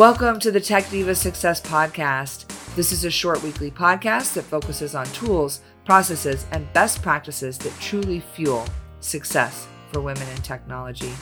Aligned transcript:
Welcome 0.00 0.40
to 0.40 0.50
the 0.50 0.62
Tech 0.62 0.88
Diva 0.88 1.14
Success 1.14 1.60
Podcast. 1.60 2.46
This 2.74 2.90
is 2.90 3.04
a 3.04 3.10
short 3.10 3.42
weekly 3.42 3.70
podcast 3.70 4.32
that 4.32 4.44
focuses 4.44 4.94
on 4.94 5.04
tools, 5.08 5.60
processes, 5.84 6.46
and 6.52 6.72
best 6.72 7.02
practices 7.02 7.58
that 7.58 7.78
truly 7.80 8.20
fuel 8.20 8.64
success 9.00 9.68
for 9.92 10.00
women 10.00 10.26
in 10.30 10.40
technology. 10.40 11.12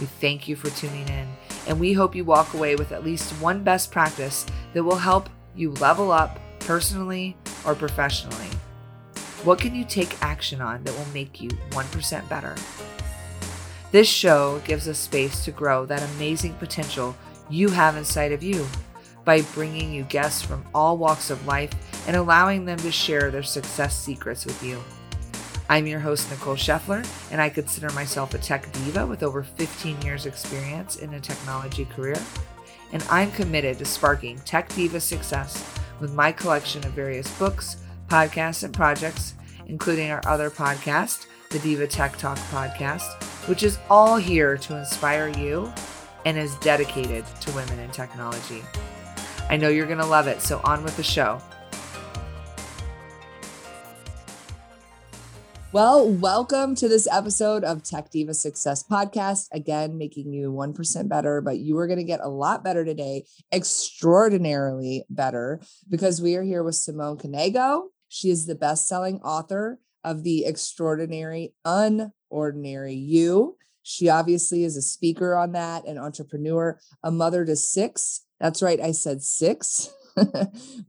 We 0.00 0.06
thank 0.06 0.48
you 0.48 0.56
for 0.56 0.70
tuning 0.70 1.08
in, 1.08 1.28
and 1.68 1.78
we 1.78 1.92
hope 1.92 2.16
you 2.16 2.24
walk 2.24 2.52
away 2.54 2.74
with 2.74 2.90
at 2.90 3.04
least 3.04 3.30
one 3.40 3.62
best 3.62 3.92
practice 3.92 4.44
that 4.72 4.82
will 4.82 4.96
help 4.96 5.30
you 5.54 5.70
level 5.74 6.10
up 6.10 6.40
personally 6.58 7.36
or 7.64 7.76
professionally. 7.76 8.48
What 9.44 9.60
can 9.60 9.72
you 9.72 9.84
take 9.84 10.20
action 10.20 10.60
on 10.60 10.82
that 10.82 10.98
will 10.98 11.14
make 11.14 11.40
you 11.40 11.50
1% 11.50 12.28
better? 12.28 12.56
This 13.92 14.08
show 14.08 14.60
gives 14.64 14.88
us 14.88 14.98
space 14.98 15.44
to 15.44 15.52
grow 15.52 15.86
that 15.86 16.02
amazing 16.16 16.54
potential 16.54 17.14
you 17.50 17.68
have 17.68 17.96
inside 17.96 18.32
of 18.32 18.42
you 18.42 18.66
by 19.24 19.40
bringing 19.54 19.92
you 19.92 20.02
guests 20.04 20.42
from 20.42 20.64
all 20.74 20.98
walks 20.98 21.30
of 21.30 21.46
life 21.46 21.72
and 22.06 22.16
allowing 22.16 22.64
them 22.64 22.78
to 22.78 22.92
share 22.92 23.30
their 23.30 23.42
success 23.42 23.96
secrets 23.96 24.44
with 24.44 24.62
you. 24.62 24.82
I'm 25.68 25.86
your 25.86 26.00
host, 26.00 26.30
Nicole 26.30 26.56
Scheffler, 26.56 27.06
and 27.32 27.40
I 27.40 27.48
consider 27.48 27.90
myself 27.94 28.34
a 28.34 28.38
tech 28.38 28.70
diva 28.72 29.06
with 29.06 29.22
over 29.22 29.42
15 29.42 30.02
years' 30.02 30.26
experience 30.26 30.96
in 30.96 31.14
a 31.14 31.20
technology 31.20 31.86
career. 31.86 32.20
And 32.92 33.02
I'm 33.08 33.32
committed 33.32 33.78
to 33.78 33.86
sparking 33.86 34.38
tech 34.40 34.68
diva 34.74 35.00
success 35.00 35.64
with 36.00 36.12
my 36.12 36.32
collection 36.32 36.84
of 36.84 36.92
various 36.92 37.30
books, 37.38 37.78
podcasts, 38.08 38.62
and 38.62 38.74
projects, 38.74 39.34
including 39.66 40.10
our 40.10 40.20
other 40.26 40.50
podcast, 40.50 41.26
the 41.48 41.58
Diva 41.60 41.86
Tech 41.86 42.18
Talk 42.18 42.36
podcast, 42.50 43.22
which 43.48 43.62
is 43.62 43.78
all 43.88 44.16
here 44.16 44.58
to 44.58 44.76
inspire 44.76 45.28
you 45.28 45.72
and 46.24 46.38
is 46.38 46.54
dedicated 46.56 47.24
to 47.40 47.52
women 47.52 47.78
in 47.78 47.90
technology. 47.90 48.62
I 49.48 49.56
know 49.56 49.68
you're 49.68 49.86
going 49.86 49.98
to 49.98 50.06
love 50.06 50.26
it, 50.26 50.40
so 50.40 50.60
on 50.64 50.82
with 50.82 50.96
the 50.96 51.02
show. 51.02 51.40
Well, 55.72 56.08
welcome 56.08 56.76
to 56.76 56.88
this 56.88 57.08
episode 57.10 57.64
of 57.64 57.82
Tech 57.82 58.08
Diva 58.08 58.32
Success 58.32 58.84
Podcast. 58.84 59.48
Again, 59.50 59.98
making 59.98 60.32
you 60.32 60.52
1% 60.52 61.08
better, 61.08 61.40
but 61.40 61.58
you 61.58 61.76
are 61.78 61.88
going 61.88 61.98
to 61.98 62.04
get 62.04 62.20
a 62.22 62.28
lot 62.28 62.62
better 62.62 62.84
today, 62.84 63.24
extraordinarily 63.52 65.04
better, 65.10 65.60
because 65.90 66.22
we 66.22 66.36
are 66.36 66.44
here 66.44 66.62
with 66.62 66.76
Simone 66.76 67.18
Knego. 67.18 67.86
She 68.08 68.30
is 68.30 68.46
the 68.46 68.54
best 68.54 68.86
selling 68.86 69.20
author 69.22 69.80
of 70.04 70.22
The 70.22 70.44
Extraordinary 70.44 71.54
Unordinary 71.66 72.94
You. 72.96 73.56
She 73.84 74.08
obviously 74.08 74.64
is 74.64 74.76
a 74.76 74.82
speaker 74.82 75.36
on 75.36 75.52
that, 75.52 75.86
an 75.86 75.98
entrepreneur, 75.98 76.80
a 77.04 77.12
mother 77.12 77.44
to 77.44 77.54
six. 77.54 78.22
That's 78.40 78.62
right, 78.62 78.80
I 78.80 78.90
said 78.90 79.22
six 79.22 79.88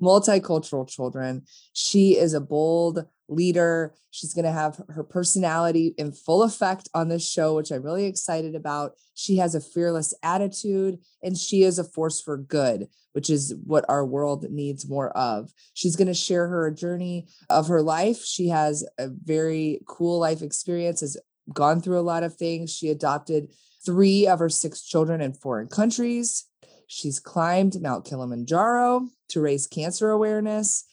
multicultural 0.02 0.88
children. 0.88 1.44
She 1.74 2.18
is 2.18 2.34
a 2.34 2.42
bold, 2.42 3.06
leader. 3.28 3.96
She's 4.12 4.34
going 4.34 4.46
to 4.46 4.52
have 4.52 4.82
her 4.90 5.04
personality 5.04 5.94
in 5.98 6.12
full 6.12 6.44
effect 6.44 6.90
on 6.94 7.10
this 7.10 7.28
show, 7.28 7.56
which 7.56 7.72
I'm 7.72 7.84
really 7.84 8.06
excited 8.06 8.56
about. 8.56 8.94
She 9.14 9.38
has 9.38 9.56
a 9.56 9.62
fearless 9.62 10.14
attitude 10.24 11.00
and 11.24 11.38
she 11.38 11.64
is 11.64 11.80
a 11.80 11.84
force 11.84 12.22
for 12.22 12.38
good, 12.38 12.88
which 13.14 13.30
is 13.30 13.56
what 13.66 13.86
our 13.90 14.06
world 14.06 14.46
needs 14.50 14.88
more 14.88 15.16
of. 15.18 15.52
She's 15.74 15.96
going 15.96 16.08
to 16.08 16.14
share 16.14 16.48
her 16.48 16.70
journey 16.72 17.28
of 17.50 17.68
her 17.68 17.82
life. 17.82 18.24
She 18.24 18.50
has 18.50 18.88
a 18.98 19.08
very 19.08 19.82
cool 19.88 20.20
life 20.20 20.42
experience, 20.42 21.02
has 21.02 21.18
gone 21.54 21.82
through 21.82 22.00
a 22.00 22.02
lot 22.02 22.24
of 22.24 22.36
things. 22.36 22.74
She 22.74 22.90
adopted 22.90 23.52
three 23.86 24.28
of 24.28 24.40
her 24.40 24.50
six 24.50 24.84
children 24.84 25.22
in 25.22 25.34
foreign 25.34 25.68
countries. 25.68 26.46
She's 26.88 27.20
climbed 27.20 27.82
Mount 27.82 28.06
Kilimanjaro 28.06 29.08
to 29.30 29.42
raise 29.42 29.68
cancer 29.68 30.10
awareness 30.10 30.86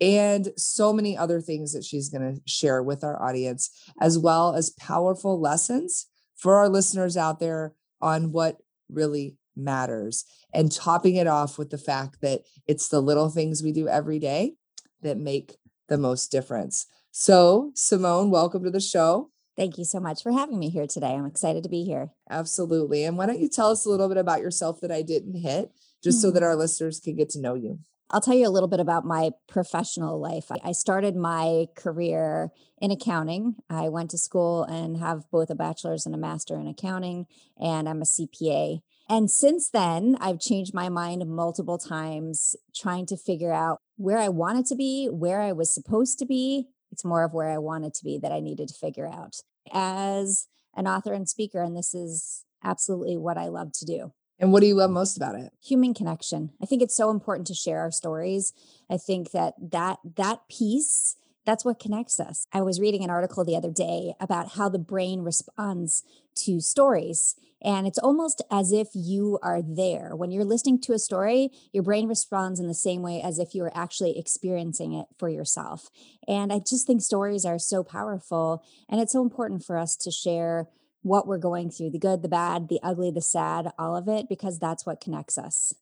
and 0.00 0.48
so 0.56 0.92
many 0.92 1.16
other 1.16 1.40
things 1.40 1.72
that 1.72 1.84
she's 1.84 2.08
going 2.08 2.34
to 2.34 2.40
share 2.46 2.82
with 2.82 3.02
our 3.02 3.20
audience, 3.22 3.70
as 4.00 4.18
well 4.18 4.54
as 4.54 4.70
powerful 4.70 5.40
lessons 5.40 6.06
for 6.36 6.56
our 6.56 6.68
listeners 6.68 7.16
out 7.16 7.40
there 7.40 7.74
on 8.00 8.30
what 8.30 8.58
really 8.88 9.36
matters. 9.56 10.24
And 10.54 10.70
topping 10.70 11.16
it 11.16 11.26
off 11.26 11.58
with 11.58 11.70
the 11.70 11.78
fact 11.78 12.20
that 12.22 12.42
it's 12.66 12.88
the 12.88 13.00
little 13.00 13.28
things 13.28 13.62
we 13.62 13.72
do 13.72 13.88
every 13.88 14.18
day 14.18 14.54
that 15.02 15.18
make 15.18 15.56
the 15.88 15.98
most 15.98 16.30
difference. 16.30 16.86
So, 17.10 17.72
Simone, 17.74 18.30
welcome 18.30 18.62
to 18.64 18.70
the 18.70 18.80
show. 18.80 19.30
Thank 19.58 19.76
you 19.76 19.84
so 19.84 19.98
much 19.98 20.22
for 20.22 20.30
having 20.30 20.56
me 20.56 20.70
here 20.70 20.86
today. 20.86 21.14
I'm 21.14 21.26
excited 21.26 21.64
to 21.64 21.68
be 21.68 21.82
here. 21.82 22.12
Absolutely. 22.30 23.02
And 23.02 23.18
why 23.18 23.26
don't 23.26 23.40
you 23.40 23.48
tell 23.48 23.72
us 23.72 23.84
a 23.84 23.90
little 23.90 24.08
bit 24.08 24.16
about 24.16 24.40
yourself 24.40 24.80
that 24.82 24.92
I 24.92 25.02
didn't 25.02 25.34
hit, 25.34 25.72
just 26.00 26.18
mm-hmm. 26.18 26.28
so 26.28 26.30
that 26.30 26.44
our 26.44 26.54
listeners 26.54 27.00
can 27.00 27.16
get 27.16 27.28
to 27.30 27.40
know 27.40 27.54
you? 27.54 27.80
I'll 28.10 28.20
tell 28.20 28.36
you 28.36 28.46
a 28.46 28.50
little 28.50 28.68
bit 28.68 28.78
about 28.78 29.04
my 29.04 29.32
professional 29.48 30.20
life. 30.20 30.46
I 30.64 30.70
started 30.70 31.16
my 31.16 31.66
career 31.76 32.52
in 32.80 32.92
accounting. 32.92 33.56
I 33.68 33.88
went 33.88 34.10
to 34.12 34.18
school 34.18 34.62
and 34.62 34.96
have 34.98 35.28
both 35.32 35.50
a 35.50 35.56
bachelor's 35.56 36.06
and 36.06 36.14
a 36.14 36.18
master 36.18 36.56
in 36.56 36.68
accounting, 36.68 37.26
and 37.60 37.88
I'm 37.88 38.00
a 38.00 38.06
CPA. 38.06 38.78
And 39.10 39.28
since 39.28 39.70
then, 39.70 40.16
I've 40.20 40.38
changed 40.38 40.72
my 40.72 40.88
mind 40.88 41.26
multiple 41.26 41.78
times 41.78 42.54
trying 42.74 43.06
to 43.06 43.16
figure 43.16 43.52
out 43.52 43.78
where 43.96 44.18
I 44.18 44.28
wanted 44.28 44.66
to 44.66 44.76
be, 44.76 45.06
where 45.06 45.40
I 45.40 45.52
was 45.52 45.74
supposed 45.74 46.18
to 46.20 46.26
be. 46.26 46.68
It's 46.90 47.04
more 47.04 47.24
of 47.24 47.34
where 47.34 47.50
I 47.50 47.58
wanted 47.58 47.94
to 47.94 48.04
be 48.04 48.18
that 48.18 48.32
I 48.32 48.40
needed 48.40 48.68
to 48.68 48.74
figure 48.74 49.06
out. 49.06 49.36
As 49.72 50.46
an 50.74 50.86
author 50.86 51.12
and 51.12 51.28
speaker, 51.28 51.62
and 51.62 51.76
this 51.76 51.94
is 51.94 52.44
absolutely 52.64 53.16
what 53.16 53.38
I 53.38 53.48
love 53.48 53.72
to 53.74 53.84
do. 53.84 54.12
And 54.38 54.52
what 54.52 54.60
do 54.60 54.66
you 54.66 54.76
love 54.76 54.90
most 54.90 55.16
about 55.16 55.34
it? 55.34 55.52
Human 55.64 55.94
connection. 55.94 56.50
I 56.62 56.66
think 56.66 56.80
it's 56.80 56.96
so 56.96 57.10
important 57.10 57.46
to 57.48 57.54
share 57.54 57.80
our 57.80 57.90
stories. 57.90 58.52
I 58.88 58.96
think 58.96 59.32
that 59.32 59.54
that 59.60 59.98
that 60.16 60.48
piece 60.48 61.16
that's 61.48 61.64
what 61.64 61.80
connects 61.80 62.20
us. 62.20 62.46
I 62.52 62.60
was 62.60 62.78
reading 62.78 63.02
an 63.02 63.08
article 63.08 63.42
the 63.42 63.56
other 63.56 63.70
day 63.70 64.12
about 64.20 64.52
how 64.56 64.68
the 64.68 64.78
brain 64.78 65.22
responds 65.22 66.02
to 66.44 66.60
stories. 66.60 67.36
And 67.62 67.86
it's 67.86 67.98
almost 67.98 68.42
as 68.50 68.70
if 68.70 68.88
you 68.92 69.38
are 69.42 69.62
there. 69.62 70.14
When 70.14 70.30
you're 70.30 70.44
listening 70.44 70.78
to 70.82 70.92
a 70.92 70.98
story, 70.98 71.48
your 71.72 71.82
brain 71.82 72.06
responds 72.06 72.60
in 72.60 72.68
the 72.68 72.74
same 72.74 73.00
way 73.00 73.22
as 73.22 73.38
if 73.38 73.54
you 73.54 73.62
were 73.62 73.74
actually 73.74 74.18
experiencing 74.18 74.92
it 74.92 75.06
for 75.18 75.30
yourself. 75.30 75.88
And 76.28 76.52
I 76.52 76.58
just 76.58 76.86
think 76.86 77.00
stories 77.00 77.46
are 77.46 77.58
so 77.58 77.82
powerful. 77.82 78.62
And 78.86 79.00
it's 79.00 79.14
so 79.14 79.22
important 79.22 79.64
for 79.64 79.78
us 79.78 79.96
to 79.96 80.10
share 80.10 80.68
what 81.00 81.26
we're 81.26 81.38
going 81.38 81.70
through 81.70 81.92
the 81.92 81.98
good, 81.98 82.20
the 82.20 82.28
bad, 82.28 82.68
the 82.68 82.80
ugly, 82.82 83.10
the 83.10 83.22
sad, 83.22 83.72
all 83.78 83.96
of 83.96 84.06
it, 84.06 84.28
because 84.28 84.58
that's 84.58 84.84
what 84.84 85.00
connects 85.00 85.38
us. 85.38 85.72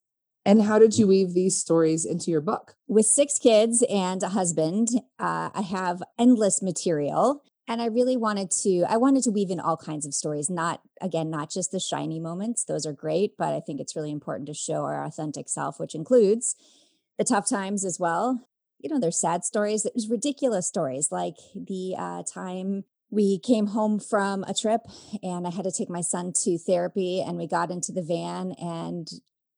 And 0.47 0.63
how 0.63 0.79
did 0.79 0.97
you 0.97 1.09
weave 1.09 1.35
these 1.35 1.59
stories 1.59 2.05
into 2.05 2.31
your 2.31 2.41
book? 2.41 2.77
With 2.87 3.05
six 3.05 3.37
kids 3.37 3.85
and 3.91 4.23
a 4.23 4.29
husband, 4.29 4.91
uh, 5.19 5.51
I 5.53 5.63
have 5.63 6.05
endless 6.21 6.63
material. 6.63 7.43
And 7.67 7.83
I 7.83 7.87
really 7.87 8.17
wanted 8.17 8.53
to, 8.63 8.85
I 8.89 8.97
wanted 8.97 9.25
to 9.25 9.33
weave 9.33 9.51
in 9.51 9.59
all 9.59 9.77
kinds 9.77 10.07
of 10.07 10.15
stories, 10.15 10.49
not, 10.49 10.83
again, 11.01 11.31
not 11.31 11.51
just 11.51 11.73
the 11.73 11.81
shiny 11.81 12.21
moments. 12.21 12.65
Those 12.65 12.87
are 12.87 12.93
great, 12.93 13.37
but 13.37 13.55
I 13.55 13.59
think 13.59 13.81
it's 13.81 13.97
really 13.97 14.13
important 14.13 14.47
to 14.47 14.55
show 14.55 14.85
our 14.85 15.05
authentic 15.05 15.49
self, 15.49 15.81
which 15.81 15.97
includes 15.97 16.55
the 17.19 17.25
tough 17.25 17.49
times 17.49 17.85
as 17.85 17.99
well. 17.99 18.47
You 18.79 18.89
know, 18.89 19.01
there's 19.01 19.19
sad 19.21 19.45
stories, 19.45 19.83
there's 19.83 20.09
ridiculous 20.09 20.69
stories 20.69 21.11
like 21.11 21.39
the 21.57 21.97
uh, 21.99 22.23
time 22.23 22.85
we 23.11 23.41
came 23.41 23.69
home 23.69 23.99
from 23.99 24.45
a 24.45 24.55
trip 24.55 24.83
and 25.25 25.45
I 25.45 25.51
had 25.51 25.65
to 25.65 25.73
take 25.73 25.91
my 25.91 26.03
son 26.03 26.33
to 26.45 26.59
therapy 26.59 27.21
and 27.21 27.37
we 27.37 27.49
got 27.49 27.73
into 27.73 27.91
the 27.91 28.03
van 28.03 28.53
and 28.61 29.09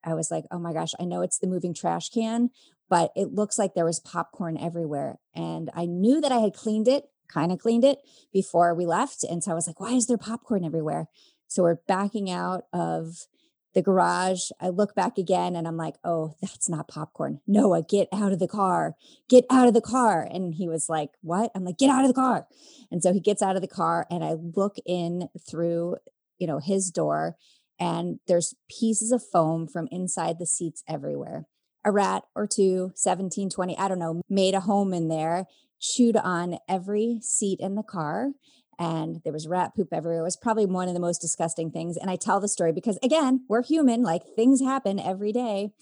I 0.04 0.14
was 0.14 0.30
like, 0.30 0.44
"Oh 0.50 0.58
my 0.58 0.72
gosh, 0.72 0.92
I 1.00 1.04
know 1.04 1.22
it's 1.22 1.38
the 1.38 1.46
moving 1.46 1.74
trash 1.74 2.10
can, 2.10 2.50
but 2.88 3.12
it 3.16 3.34
looks 3.34 3.58
like 3.58 3.74
there 3.74 3.84
was 3.84 4.00
popcorn 4.00 4.56
everywhere." 4.58 5.18
And 5.34 5.70
I 5.74 5.86
knew 5.86 6.20
that 6.20 6.32
I 6.32 6.38
had 6.38 6.54
cleaned 6.54 6.88
it, 6.88 7.10
kind 7.28 7.52
of 7.52 7.58
cleaned 7.58 7.84
it 7.84 7.98
before 8.32 8.74
we 8.74 8.86
left, 8.86 9.24
and 9.24 9.42
so 9.42 9.52
I 9.52 9.54
was 9.54 9.66
like, 9.66 9.80
"Why 9.80 9.92
is 9.92 10.06
there 10.06 10.18
popcorn 10.18 10.64
everywhere?" 10.64 11.08
So 11.48 11.62
we're 11.62 11.78
backing 11.86 12.30
out 12.30 12.64
of 12.72 13.26
the 13.74 13.82
garage. 13.82 14.50
I 14.60 14.70
look 14.70 14.94
back 14.94 15.18
again 15.18 15.54
and 15.54 15.68
I'm 15.68 15.76
like, 15.76 15.96
oh, 16.02 16.34
that's 16.40 16.68
not 16.68 16.88
popcorn. 16.88 17.40
Noah, 17.46 17.82
get 17.82 18.08
out 18.12 18.32
of 18.32 18.38
the 18.38 18.48
car. 18.48 18.96
Get 19.28 19.44
out 19.50 19.68
of 19.68 19.74
the 19.74 19.80
car. 19.80 20.26
And 20.28 20.54
he 20.54 20.68
was 20.68 20.88
like, 20.88 21.10
what? 21.20 21.50
I'm 21.54 21.64
like, 21.64 21.78
get 21.78 21.90
out 21.90 22.04
of 22.04 22.08
the 22.08 22.14
car. 22.14 22.46
And 22.90 23.02
so 23.02 23.12
he 23.12 23.20
gets 23.20 23.42
out 23.42 23.56
of 23.56 23.62
the 23.62 23.68
car 23.68 24.06
and 24.10 24.24
I 24.24 24.32
look 24.32 24.76
in 24.86 25.28
through, 25.48 25.96
you 26.38 26.46
know, 26.46 26.58
his 26.58 26.90
door 26.90 27.36
and 27.78 28.18
there's 28.26 28.54
pieces 28.68 29.12
of 29.12 29.22
foam 29.22 29.66
from 29.66 29.88
inside 29.90 30.38
the 30.38 30.46
seats 30.46 30.82
everywhere. 30.88 31.46
A 31.84 31.92
rat 31.92 32.24
or 32.34 32.46
two, 32.46 32.92
17, 32.96 33.50
20, 33.50 33.78
I 33.78 33.88
don't 33.88 33.98
know, 33.98 34.20
made 34.28 34.54
a 34.54 34.60
home 34.60 34.92
in 34.92 35.08
there, 35.08 35.46
chewed 35.80 36.16
on 36.16 36.58
every 36.68 37.20
seat 37.22 37.60
in 37.60 37.76
the 37.76 37.82
car 37.82 38.32
and 38.78 39.20
there 39.24 39.32
was 39.32 39.48
rat 39.48 39.74
poop 39.74 39.88
everywhere. 39.92 40.20
It 40.20 40.24
was 40.24 40.36
probably 40.36 40.66
one 40.66 40.88
of 40.88 40.94
the 40.94 41.00
most 41.00 41.20
disgusting 41.20 41.70
things. 41.70 41.96
And 41.96 42.10
I 42.10 42.16
tell 42.16 42.40
the 42.40 42.48
story 42.48 42.72
because, 42.72 42.98
again, 43.02 43.44
we're 43.48 43.62
human, 43.62 44.02
like 44.02 44.22
things 44.36 44.60
happen 44.60 45.00
every 45.00 45.32
day. 45.32 45.72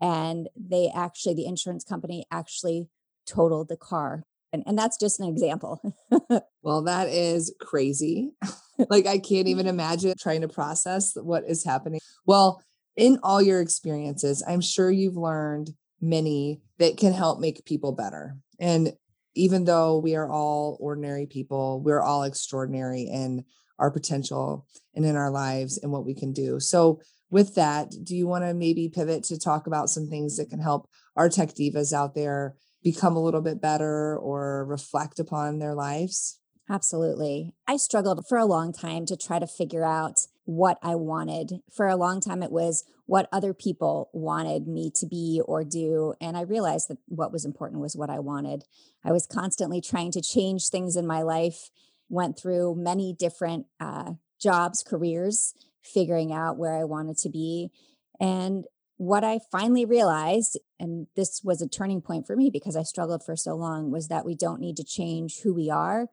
And 0.00 0.48
they 0.56 0.90
actually, 0.94 1.34
the 1.34 1.46
insurance 1.46 1.84
company 1.84 2.26
actually 2.30 2.88
totaled 3.26 3.68
the 3.68 3.76
car. 3.76 4.24
And, 4.52 4.62
and 4.66 4.78
that's 4.78 4.98
just 4.98 5.18
an 5.18 5.28
example. 5.28 5.80
well, 6.62 6.82
that 6.82 7.08
is 7.08 7.54
crazy. 7.58 8.32
like, 8.90 9.06
I 9.06 9.18
can't 9.18 9.48
even 9.48 9.66
mm-hmm. 9.66 9.68
imagine 9.68 10.14
trying 10.18 10.42
to 10.42 10.48
process 10.48 11.14
what 11.14 11.44
is 11.46 11.64
happening. 11.64 12.00
Well, 12.26 12.62
in 12.96 13.18
all 13.22 13.40
your 13.40 13.60
experiences, 13.60 14.42
I'm 14.46 14.60
sure 14.60 14.90
you've 14.90 15.16
learned 15.16 15.70
many 16.00 16.60
that 16.78 16.96
can 16.96 17.12
help 17.12 17.40
make 17.40 17.64
people 17.64 17.92
better. 17.92 18.36
And 18.60 18.92
even 19.34 19.64
though 19.64 19.98
we 19.98 20.14
are 20.14 20.30
all 20.30 20.76
ordinary 20.80 21.26
people, 21.26 21.80
we're 21.80 22.02
all 22.02 22.24
extraordinary 22.24 23.02
in 23.02 23.44
our 23.78 23.90
potential 23.90 24.66
and 24.94 25.04
in 25.04 25.16
our 25.16 25.30
lives 25.30 25.78
and 25.78 25.90
what 25.90 26.04
we 26.04 26.14
can 26.14 26.32
do. 26.32 26.60
So, 26.60 27.00
with 27.30 27.54
that, 27.54 27.94
do 28.04 28.14
you 28.14 28.26
want 28.26 28.44
to 28.44 28.52
maybe 28.52 28.90
pivot 28.90 29.24
to 29.24 29.38
talk 29.38 29.66
about 29.66 29.88
some 29.88 30.06
things 30.06 30.36
that 30.36 30.50
can 30.50 30.60
help 30.60 30.86
our 31.16 31.30
tech 31.30 31.54
divas 31.54 31.94
out 31.94 32.14
there 32.14 32.56
become 32.82 33.16
a 33.16 33.22
little 33.22 33.40
bit 33.40 33.58
better 33.58 34.18
or 34.18 34.66
reflect 34.66 35.18
upon 35.18 35.58
their 35.58 35.74
lives? 35.74 36.38
Absolutely. 36.72 37.52
I 37.68 37.76
struggled 37.76 38.26
for 38.26 38.38
a 38.38 38.46
long 38.46 38.72
time 38.72 39.04
to 39.04 39.14
try 39.14 39.38
to 39.38 39.46
figure 39.46 39.84
out 39.84 40.26
what 40.44 40.78
I 40.82 40.94
wanted. 40.94 41.60
For 41.70 41.86
a 41.86 41.96
long 41.96 42.22
time, 42.22 42.42
it 42.42 42.50
was 42.50 42.84
what 43.04 43.28
other 43.30 43.52
people 43.52 44.08
wanted 44.14 44.66
me 44.66 44.90
to 44.94 45.06
be 45.06 45.42
or 45.44 45.64
do. 45.64 46.14
And 46.18 46.34
I 46.34 46.40
realized 46.40 46.88
that 46.88 46.96
what 47.08 47.30
was 47.30 47.44
important 47.44 47.82
was 47.82 47.94
what 47.94 48.08
I 48.08 48.20
wanted. 48.20 48.64
I 49.04 49.12
was 49.12 49.26
constantly 49.26 49.82
trying 49.82 50.12
to 50.12 50.22
change 50.22 50.68
things 50.68 50.96
in 50.96 51.06
my 51.06 51.20
life, 51.20 51.68
went 52.08 52.38
through 52.38 52.76
many 52.76 53.14
different 53.18 53.66
uh, 53.78 54.12
jobs, 54.40 54.82
careers, 54.82 55.52
figuring 55.82 56.32
out 56.32 56.56
where 56.56 56.74
I 56.74 56.84
wanted 56.84 57.18
to 57.18 57.28
be. 57.28 57.70
And 58.18 58.64
what 58.96 59.24
I 59.24 59.40
finally 59.50 59.84
realized, 59.84 60.58
and 60.80 61.06
this 61.16 61.42
was 61.44 61.60
a 61.60 61.68
turning 61.68 62.00
point 62.00 62.26
for 62.26 62.34
me 62.34 62.48
because 62.48 62.76
I 62.76 62.82
struggled 62.82 63.22
for 63.22 63.36
so 63.36 63.54
long, 63.54 63.90
was 63.90 64.08
that 64.08 64.24
we 64.24 64.34
don't 64.34 64.60
need 64.60 64.78
to 64.78 64.84
change 64.84 65.40
who 65.42 65.52
we 65.52 65.68
are. 65.68 66.08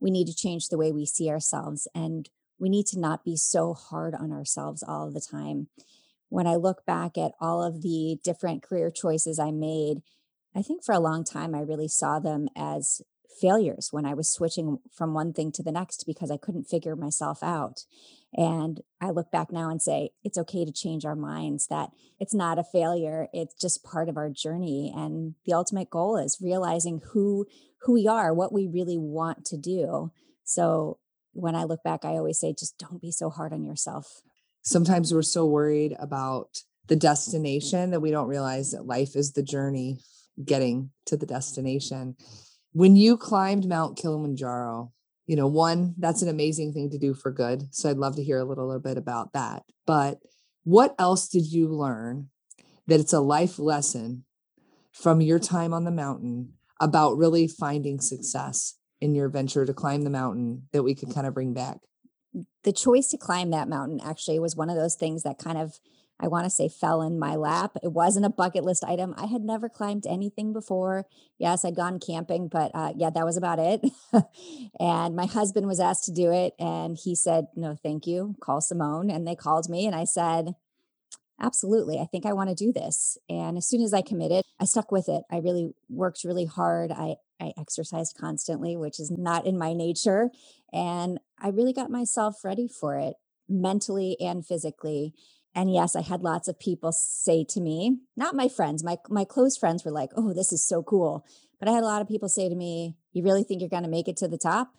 We 0.00 0.10
need 0.10 0.26
to 0.26 0.34
change 0.34 0.68
the 0.68 0.78
way 0.78 0.92
we 0.92 1.06
see 1.06 1.28
ourselves. 1.28 1.86
And 1.94 2.28
we 2.58 2.68
need 2.68 2.86
to 2.86 2.98
not 2.98 3.24
be 3.24 3.36
so 3.36 3.74
hard 3.74 4.14
on 4.14 4.32
ourselves 4.32 4.82
all 4.82 5.10
the 5.10 5.20
time. 5.20 5.68
When 6.28 6.46
I 6.46 6.54
look 6.54 6.86
back 6.86 7.18
at 7.18 7.32
all 7.40 7.62
of 7.62 7.82
the 7.82 8.18
different 8.22 8.62
career 8.62 8.90
choices 8.90 9.38
I 9.38 9.50
made, 9.50 10.02
I 10.54 10.62
think 10.62 10.84
for 10.84 10.94
a 10.94 11.00
long 11.00 11.24
time 11.24 11.54
I 11.54 11.60
really 11.60 11.88
saw 11.88 12.18
them 12.18 12.48
as 12.56 13.02
failures 13.40 13.88
when 13.90 14.04
I 14.04 14.14
was 14.14 14.30
switching 14.30 14.78
from 14.92 15.14
one 15.14 15.32
thing 15.32 15.52
to 15.52 15.62
the 15.62 15.72
next 15.72 16.04
because 16.06 16.30
I 16.30 16.36
couldn't 16.36 16.68
figure 16.68 16.96
myself 16.96 17.42
out. 17.42 17.84
And 18.34 18.80
I 19.00 19.10
look 19.10 19.30
back 19.30 19.50
now 19.50 19.70
and 19.70 19.80
say, 19.82 20.10
it's 20.22 20.38
okay 20.38 20.64
to 20.64 20.72
change 20.72 21.04
our 21.04 21.16
minds, 21.16 21.66
that 21.68 21.90
it's 22.20 22.34
not 22.34 22.58
a 22.58 22.64
failure. 22.64 23.28
It's 23.32 23.54
just 23.54 23.82
part 23.82 24.08
of 24.08 24.16
our 24.16 24.30
journey. 24.30 24.92
And 24.94 25.34
the 25.46 25.52
ultimate 25.54 25.90
goal 25.90 26.16
is 26.16 26.38
realizing 26.40 27.00
who 27.12 27.46
who 27.82 27.94
we 27.94 28.06
are, 28.06 28.32
what 28.34 28.52
we 28.52 28.66
really 28.66 28.98
want 28.98 29.44
to 29.46 29.56
do. 29.56 30.12
So 30.44 30.98
when 31.32 31.54
I 31.54 31.64
look 31.64 31.82
back, 31.82 32.04
I 32.04 32.10
always 32.10 32.38
say, 32.38 32.54
just 32.56 32.78
don't 32.78 33.00
be 33.00 33.12
so 33.12 33.30
hard 33.30 33.52
on 33.52 33.64
yourself. 33.64 34.22
Sometimes 34.62 35.14
we're 35.14 35.22
so 35.22 35.46
worried 35.46 35.96
about 35.98 36.62
the 36.88 36.94
mm-hmm. 36.94 37.00
destination 37.00 37.90
that 37.90 38.00
we 38.00 38.10
don't 38.10 38.28
realize 38.28 38.72
that 38.72 38.86
life 38.86 39.16
is 39.16 39.32
the 39.32 39.42
journey 39.42 39.98
getting 40.44 40.90
to 41.06 41.16
the 41.16 41.26
destination. 41.26 42.16
When 42.72 42.96
you 42.96 43.16
climbed 43.16 43.68
Mount 43.68 43.96
Kilimanjaro, 43.96 44.92
you 45.26 45.36
know, 45.36 45.46
one, 45.46 45.94
that's 45.98 46.22
an 46.22 46.28
amazing 46.28 46.72
thing 46.72 46.90
to 46.90 46.98
do 46.98 47.14
for 47.14 47.30
good. 47.30 47.72
So 47.74 47.88
I'd 47.88 47.98
love 47.98 48.16
to 48.16 48.24
hear 48.24 48.38
a 48.38 48.44
little, 48.44 48.66
little 48.66 48.82
bit 48.82 48.98
about 48.98 49.32
that. 49.32 49.62
But 49.86 50.18
what 50.64 50.94
else 50.98 51.28
did 51.28 51.46
you 51.46 51.68
learn 51.68 52.28
that 52.86 53.00
it's 53.00 53.12
a 53.12 53.20
life 53.20 53.58
lesson 53.58 54.24
from 54.92 55.20
your 55.20 55.38
time 55.38 55.72
on 55.72 55.84
the 55.84 55.90
mountain 55.90 56.54
about 56.80 57.16
really 57.16 57.46
finding 57.46 58.00
success 58.00 58.76
in 59.00 59.14
your 59.14 59.28
venture 59.28 59.64
to 59.64 59.74
climb 59.74 60.02
the 60.02 60.10
mountain 60.10 60.68
that 60.72 60.82
we 60.82 60.94
could 60.94 61.14
kind 61.14 61.26
of 61.26 61.34
bring 61.34 61.54
back? 61.54 61.78
The 62.64 62.72
choice 62.72 63.08
to 63.08 63.18
climb 63.18 63.50
that 63.50 63.68
mountain 63.68 64.00
actually 64.00 64.38
was 64.38 64.56
one 64.56 64.70
of 64.70 64.76
those 64.76 64.94
things 64.94 65.22
that 65.22 65.38
kind 65.38 65.58
of 65.58 65.78
I 66.22 66.28
want 66.28 66.44
to 66.44 66.50
say 66.50 66.68
fell 66.68 67.00
in 67.02 67.18
my 67.18 67.34
lap. 67.34 67.76
It 67.82 67.92
wasn't 67.92 68.26
a 68.26 68.30
bucket 68.30 68.62
list 68.62 68.84
item. 68.84 69.14
I 69.16 69.26
had 69.26 69.42
never 69.42 69.68
climbed 69.68 70.06
anything 70.06 70.52
before. 70.52 71.06
Yes, 71.38 71.64
I'd 71.64 71.76
gone 71.76 71.98
camping, 71.98 72.48
but 72.48 72.70
uh, 72.74 72.92
yeah, 72.94 73.10
that 73.10 73.24
was 73.24 73.38
about 73.38 73.58
it. 73.58 73.84
and 74.80 75.16
my 75.16 75.26
husband 75.26 75.66
was 75.66 75.80
asked 75.80 76.04
to 76.04 76.12
do 76.12 76.30
it, 76.30 76.52
and 76.58 76.98
he 77.02 77.14
said, 77.14 77.46
"No, 77.56 77.74
thank 77.74 78.06
you. 78.06 78.36
Call 78.40 78.60
Simone." 78.60 79.10
And 79.10 79.26
they 79.26 79.34
called 79.34 79.70
me, 79.70 79.86
and 79.86 79.96
I 79.96 80.04
said, 80.04 80.54
"Absolutely, 81.40 81.98
I 81.98 82.06
think 82.06 82.26
I 82.26 82.32
want 82.32 82.50
to 82.50 82.54
do 82.54 82.72
this." 82.72 83.18
And 83.28 83.56
as 83.56 83.66
soon 83.66 83.82
as 83.82 83.94
I 83.94 84.02
committed, 84.02 84.44
I 84.58 84.64
stuck 84.64 84.92
with 84.92 85.08
it. 85.08 85.24
I 85.30 85.38
really 85.38 85.74
worked 85.88 86.24
really 86.24 86.46
hard. 86.46 86.92
I 86.92 87.16
I 87.40 87.52
exercised 87.58 88.16
constantly, 88.18 88.76
which 88.76 89.00
is 89.00 89.10
not 89.10 89.46
in 89.46 89.56
my 89.56 89.72
nature, 89.72 90.30
and 90.72 91.18
I 91.38 91.48
really 91.48 91.72
got 91.72 91.90
myself 91.90 92.44
ready 92.44 92.68
for 92.68 92.96
it 92.96 93.14
mentally 93.48 94.16
and 94.20 94.46
physically 94.46 95.14
and 95.54 95.72
yes, 95.72 95.96
I 95.96 96.02
had 96.02 96.22
lots 96.22 96.48
of 96.48 96.58
people 96.58 96.92
say 96.92 97.44
to 97.44 97.60
me, 97.60 97.98
not 98.16 98.36
my 98.36 98.48
friends, 98.48 98.84
my 98.84 98.98
my 99.08 99.24
close 99.24 99.56
friends 99.56 99.84
were 99.84 99.90
like, 99.90 100.10
"Oh, 100.16 100.32
this 100.32 100.52
is 100.52 100.64
so 100.64 100.82
cool." 100.82 101.24
But 101.58 101.68
I 101.68 101.72
had 101.72 101.82
a 101.82 101.86
lot 101.86 102.02
of 102.02 102.08
people 102.08 102.28
say 102.28 102.48
to 102.48 102.54
me, 102.54 102.96
"You 103.12 103.22
really 103.22 103.42
think 103.42 103.60
you're 103.60 103.68
going 103.68 103.82
to 103.82 103.88
make 103.88 104.08
it 104.08 104.16
to 104.18 104.28
the 104.28 104.38
top?" 104.38 104.72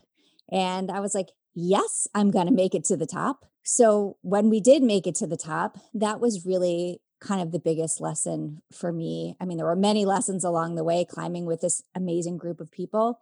And 0.50 0.90
I 0.90 1.00
was 1.02 1.14
like, 1.14 1.32
"Yes, 1.54 2.08
I'm 2.16 2.32
going 2.32 2.48
to 2.48 2.54
make 2.54 2.74
it 2.74 2.86
to 2.86 2.98
the 2.98 3.06
top." 3.06 3.46
So, 3.64 4.18
when 4.22 4.50
we 4.50 4.60
did 4.60 4.82
make 4.84 5.06
it 5.06 5.16
to 5.16 5.28
the 5.28 5.38
top, 5.38 5.78
that 5.94 6.20
was 6.20 6.46
really 6.46 7.02
kind 7.20 7.42
of 7.42 7.52
the 7.52 7.60
biggest 7.60 8.02
lesson 8.02 8.62
for 8.74 8.92
me. 8.92 9.36
I 9.40 9.46
mean, 9.46 9.58
there 9.58 9.68
were 9.68 9.76
many 9.76 10.06
lessons 10.06 10.44
along 10.44 10.76
the 10.76 10.84
way 10.84 11.06
climbing 11.06 11.46
with 11.46 11.62
this 11.62 11.84
amazing 11.96 12.38
group 12.38 12.60
of 12.60 12.72
people, 12.72 13.22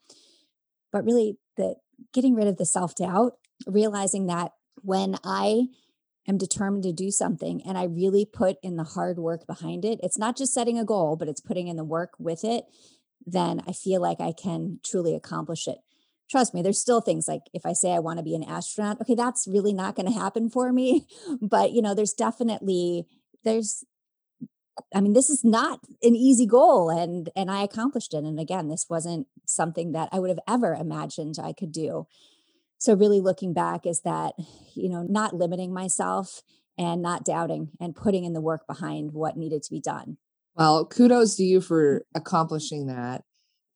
but 0.91 1.03
really 1.03 1.37
the 1.57 1.75
getting 2.13 2.33
rid 2.33 2.47
of 2.47 2.57
the 2.57 2.65
self-doubt, 2.65 3.33
realizing 3.67 4.27
that 4.27 4.53
when 4.81 5.17
I 5.23 5.67
am 6.27 6.37
determined 6.37 6.83
to 6.83 6.93
do 6.93 7.11
something 7.11 7.61
and 7.65 7.77
I 7.77 7.83
really 7.83 8.25
put 8.25 8.57
in 8.63 8.77
the 8.77 8.83
hard 8.83 9.19
work 9.19 9.45
behind 9.45 9.83
it, 9.83 9.99
it's 10.01 10.17
not 10.17 10.37
just 10.37 10.53
setting 10.53 10.79
a 10.79 10.85
goal, 10.85 11.17
but 11.17 11.27
it's 11.27 11.41
putting 11.41 11.67
in 11.67 11.75
the 11.75 11.83
work 11.83 12.11
with 12.17 12.45
it, 12.45 12.63
then 13.25 13.61
I 13.67 13.73
feel 13.73 14.01
like 14.01 14.21
I 14.21 14.31
can 14.31 14.79
truly 14.83 15.13
accomplish 15.13 15.67
it. 15.67 15.79
Trust 16.29 16.53
me, 16.53 16.61
there's 16.61 16.79
still 16.79 17.01
things 17.01 17.27
like 17.27 17.41
if 17.53 17.65
I 17.65 17.73
say 17.73 17.91
I 17.91 17.99
want 17.99 18.17
to 18.19 18.23
be 18.23 18.35
an 18.35 18.43
astronaut, 18.43 19.01
okay, 19.01 19.15
that's 19.15 19.47
really 19.47 19.73
not 19.73 19.95
going 19.95 20.05
to 20.05 20.19
happen 20.19 20.49
for 20.49 20.71
me. 20.71 21.07
But, 21.41 21.71
you 21.71 21.81
know, 21.81 21.95
there's 21.95 22.13
definitely, 22.13 23.05
there's, 23.43 23.83
I 24.93 25.01
mean, 25.01 25.13
this 25.13 25.29
is 25.29 25.43
not 25.43 25.79
an 26.03 26.15
easy 26.15 26.45
goal 26.45 26.89
and 26.89 27.29
and 27.35 27.49
I 27.51 27.63
accomplished 27.63 28.13
it. 28.13 28.23
And 28.23 28.39
again, 28.39 28.69
this 28.69 28.85
wasn't 28.89 29.27
something 29.45 29.91
that 29.91 30.09
I 30.11 30.19
would 30.19 30.29
have 30.29 30.39
ever 30.47 30.73
imagined 30.73 31.35
I 31.41 31.53
could 31.53 31.71
do 31.71 32.07
so 32.79 32.93
really 32.93 33.19
looking 33.19 33.53
back 33.53 33.85
is 33.85 34.01
that 34.01 34.33
you 34.73 34.89
know 34.89 35.03
not 35.03 35.35
limiting 35.35 35.71
myself 35.73 36.41
and 36.77 37.01
not 37.01 37.25
doubting 37.25 37.69
and 37.79 37.95
putting 37.95 38.23
in 38.23 38.33
the 38.33 38.41
work 38.41 38.65
behind 38.65 39.11
what 39.13 39.37
needed 39.37 39.61
to 39.63 39.71
be 39.71 39.79
done 39.79 40.17
well 40.55 40.85
kudos 40.85 41.35
to 41.35 41.43
you 41.43 41.61
for 41.61 42.05
accomplishing 42.15 42.87
that 42.87 43.23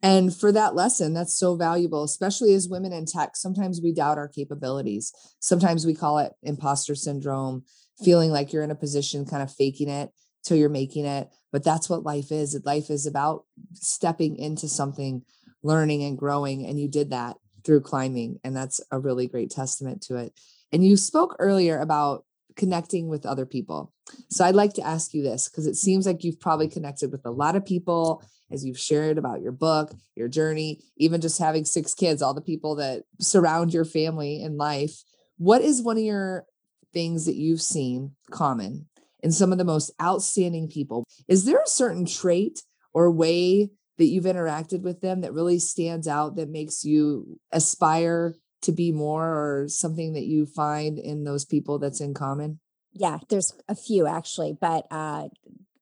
and 0.04 0.36
for 0.36 0.52
that 0.52 0.76
lesson 0.76 1.14
that's 1.14 1.36
so 1.36 1.56
valuable 1.56 2.04
especially 2.04 2.54
as 2.54 2.70
women 2.70 2.94
in 2.94 3.06
tech 3.06 3.36
sometimes 3.36 3.82
we 3.82 3.92
doubt 3.92 4.20
our 4.20 4.28
capabilities 4.28 5.12
sometimes 5.40 5.86
we 5.86 5.96
call 5.96 6.20
it 6.20 6.34
imposter 6.44 6.94
syndrome 6.94 7.64
feeling 8.04 8.30
like 8.30 8.54
you're 8.54 8.64
in 8.64 8.72
a 8.72 8.76
position 8.76 9.26
kind 9.26 9.42
of 9.42 9.52
faking 9.52 9.90
it 9.90 10.12
till 10.44 10.58
you're 10.58 10.70
making 10.70 11.06
it 11.06 11.30
but 11.52 11.64
that's 11.64 11.90
what 11.90 12.04
life 12.04 12.32
is 12.32 12.60
life 12.66 12.92
is 12.92 13.08
about 13.08 13.46
stepping 13.74 14.36
into 14.36 14.68
something 14.68 15.24
learning 15.64 16.04
and 16.04 16.18
growing 16.18 16.66
and 16.66 16.80
you 16.80 16.88
did 16.88 17.10
that 17.10 17.38
through 17.64 17.82
climbing. 17.82 18.40
And 18.44 18.56
that's 18.56 18.82
a 18.92 19.00
really 19.00 19.28
great 19.28 19.50
testament 19.50 20.02
to 20.04 20.18
it. 20.18 20.34
And 20.72 20.86
you 20.86 20.98
spoke 20.98 21.36
earlier 21.40 21.80
about 21.80 22.26
connecting 22.56 23.08
with 23.08 23.26
other 23.26 23.46
people. 23.46 23.92
So 24.30 24.46
I'd 24.46 24.56
like 24.56 24.74
to 24.74 24.86
ask 24.86 25.14
you 25.14 25.24
this 25.24 25.50
because 25.50 25.68
it 25.68 25.76
seems 25.76 26.06
like 26.06 26.24
you've 26.24 26.40
probably 26.40 26.68
connected 26.68 27.12
with 27.12 27.26
a 27.26 27.32
lot 27.32 27.56
of 27.56 27.66
people 27.66 28.24
as 28.52 28.64
you've 28.64 28.80
shared 28.80 29.18
about 29.18 29.42
your 29.42 29.52
book, 29.52 29.94
your 30.16 30.28
journey, 30.28 30.80
even 30.98 31.22
just 31.22 31.40
having 31.40 31.66
six 31.66 31.94
kids, 31.94 32.22
all 32.22 32.34
the 32.34 32.42
people 32.42 32.76
that 32.76 33.04
surround 33.20 33.74
your 33.74 33.86
family 33.86 34.42
in 34.42 34.58
life. 34.58 35.04
What 35.38 35.62
is 35.62 35.82
one 35.82 35.98
of 35.98 36.04
your 36.04 36.46
things 36.94 37.26
that 37.26 37.36
you've 37.36 37.62
seen 37.62 38.12
common 38.32 38.88
in 39.22 39.32
some 39.32 39.52
of 39.52 39.58
the 39.58 39.64
most 39.64 39.92
outstanding 40.02 40.68
people? 40.68 41.06
Is 41.28 41.46
there 41.46 41.62
a 41.62 41.68
certain 41.68 42.06
trait 42.06 42.62
or 42.94 43.10
way 43.10 43.72
that 43.98 44.06
you've 44.06 44.26
interacted 44.26 44.82
with 44.82 45.02
them 45.02 45.22
that 45.22 45.34
really 45.34 45.60
stands 45.60 46.08
out 46.08 46.36
that 46.36 46.50
makes 46.50 46.84
you 46.84 47.40
aspire 47.52 48.36
to 48.64 48.72
be 48.72 48.92
more 48.92 49.26
or 49.26 49.68
something 49.68 50.14
that 50.14 50.26
you 50.26 50.46
find 50.46 50.98
in 50.98 51.24
those 51.24 51.46
people 51.46 51.80
that's 51.80 52.02
in 52.02 52.14
common? 52.14 52.60
Yeah, 52.94 53.20
there's 53.30 53.54
a 53.68 53.76
few 53.76 54.08
actually, 54.08 54.56
but 54.60 54.86
uh, 54.92 55.30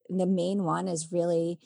the 0.09 0.25
main 0.25 0.63
one 0.63 0.87
is 0.87 1.11
really 1.11 1.59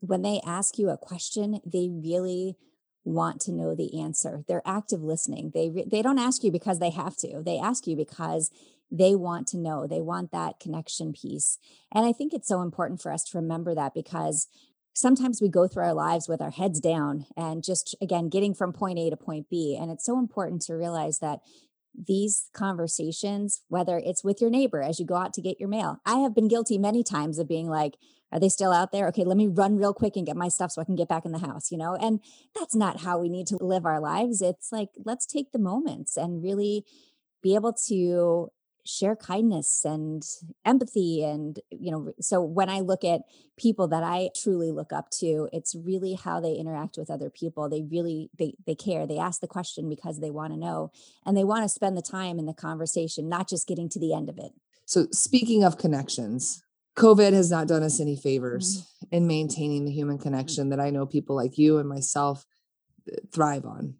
when 0.00 0.22
they 0.22 0.40
ask 0.44 0.78
you 0.78 0.90
a 0.90 0.98
question, 0.98 1.60
they 1.64 1.88
really 1.90 2.56
want 3.04 3.40
to 3.42 3.52
know 3.52 3.74
the 3.74 4.00
answer. 4.00 4.44
They're 4.46 4.62
active 4.64 5.02
listening. 5.02 5.52
They 5.54 5.70
re- 5.70 5.86
they 5.90 6.02
don't 6.02 6.18
ask 6.18 6.42
you 6.42 6.50
because 6.50 6.78
they 6.78 6.90
have 6.90 7.16
to. 7.18 7.42
They 7.44 7.58
ask 7.58 7.86
you 7.86 7.96
because 7.96 8.50
they 8.90 9.14
want 9.14 9.46
to 9.48 9.58
know. 9.58 9.86
They 9.86 10.00
want 10.00 10.30
that 10.32 10.60
connection 10.60 11.12
piece. 11.12 11.58
And 11.92 12.04
I 12.04 12.12
think 12.12 12.32
it's 12.32 12.48
so 12.48 12.62
important 12.62 13.00
for 13.00 13.12
us 13.12 13.24
to 13.24 13.38
remember 13.38 13.74
that 13.74 13.94
because 13.94 14.48
sometimes 14.94 15.42
we 15.42 15.48
go 15.48 15.68
through 15.68 15.84
our 15.84 15.94
lives 15.94 16.28
with 16.28 16.40
our 16.40 16.52
heads 16.52 16.80
down 16.80 17.26
and 17.36 17.62
just 17.62 17.94
again 18.00 18.28
getting 18.28 18.54
from 18.54 18.72
point 18.72 18.98
A 18.98 19.10
to 19.10 19.16
point 19.16 19.50
B 19.50 19.76
and 19.78 19.90
it's 19.90 20.06
so 20.06 20.18
important 20.18 20.62
to 20.62 20.74
realize 20.74 21.18
that 21.18 21.40
these 21.96 22.48
conversations, 22.52 23.62
whether 23.68 23.98
it's 23.98 24.24
with 24.24 24.40
your 24.40 24.50
neighbor 24.50 24.82
as 24.82 24.98
you 24.98 25.06
go 25.06 25.14
out 25.14 25.32
to 25.34 25.42
get 25.42 25.60
your 25.60 25.68
mail. 25.68 26.00
I 26.04 26.16
have 26.18 26.34
been 26.34 26.48
guilty 26.48 26.78
many 26.78 27.04
times 27.04 27.38
of 27.38 27.48
being 27.48 27.68
like, 27.68 27.96
are 28.32 28.40
they 28.40 28.48
still 28.48 28.72
out 28.72 28.90
there? 28.90 29.06
Okay, 29.08 29.24
let 29.24 29.36
me 29.36 29.46
run 29.46 29.76
real 29.76 29.94
quick 29.94 30.16
and 30.16 30.26
get 30.26 30.36
my 30.36 30.48
stuff 30.48 30.72
so 30.72 30.82
I 30.82 30.84
can 30.84 30.96
get 30.96 31.08
back 31.08 31.24
in 31.24 31.30
the 31.30 31.38
house, 31.38 31.70
you 31.70 31.78
know? 31.78 31.94
And 31.94 32.20
that's 32.54 32.74
not 32.74 33.02
how 33.02 33.18
we 33.18 33.28
need 33.28 33.46
to 33.48 33.62
live 33.62 33.86
our 33.86 34.00
lives. 34.00 34.42
It's 34.42 34.72
like, 34.72 34.88
let's 35.04 35.24
take 35.24 35.52
the 35.52 35.58
moments 35.58 36.16
and 36.16 36.42
really 36.42 36.84
be 37.42 37.54
able 37.54 37.74
to 37.86 38.50
share 38.86 39.16
kindness 39.16 39.84
and 39.84 40.22
empathy 40.64 41.24
and 41.24 41.60
you 41.70 41.90
know 41.90 42.12
so 42.20 42.42
when 42.42 42.68
i 42.68 42.80
look 42.80 43.02
at 43.02 43.22
people 43.56 43.88
that 43.88 44.02
i 44.02 44.28
truly 44.36 44.70
look 44.70 44.92
up 44.92 45.08
to 45.10 45.48
it's 45.52 45.74
really 45.74 46.14
how 46.14 46.40
they 46.40 46.54
interact 46.54 46.96
with 46.96 47.10
other 47.10 47.30
people. 47.30 47.68
They 47.68 47.82
really 47.82 48.30
they 48.38 48.54
they 48.66 48.74
care. 48.74 49.06
They 49.06 49.18
ask 49.18 49.40
the 49.40 49.46
question 49.46 49.88
because 49.88 50.20
they 50.20 50.30
want 50.30 50.52
to 50.52 50.58
know 50.58 50.90
and 51.24 51.36
they 51.36 51.44
want 51.44 51.64
to 51.64 51.68
spend 51.68 51.96
the 51.96 52.02
time 52.02 52.38
in 52.38 52.46
the 52.46 52.54
conversation 52.54 53.28
not 53.28 53.48
just 53.48 53.66
getting 53.66 53.88
to 53.90 53.98
the 53.98 54.14
end 54.14 54.28
of 54.28 54.38
it. 54.38 54.52
So 54.84 55.06
speaking 55.10 55.64
of 55.64 55.78
connections 55.78 56.62
covid 56.96 57.32
has 57.32 57.50
not 57.50 57.66
done 57.66 57.82
us 57.82 58.00
any 58.00 58.14
favors 58.14 58.82
mm-hmm. 58.82 59.16
in 59.16 59.26
maintaining 59.26 59.84
the 59.84 59.90
human 59.90 60.16
connection 60.16 60.68
that 60.68 60.78
i 60.78 60.90
know 60.90 61.04
people 61.04 61.34
like 61.34 61.58
you 61.58 61.78
and 61.78 61.88
myself 61.88 62.46
uh, 63.10 63.16
thrive 63.32 63.64
on. 63.64 63.94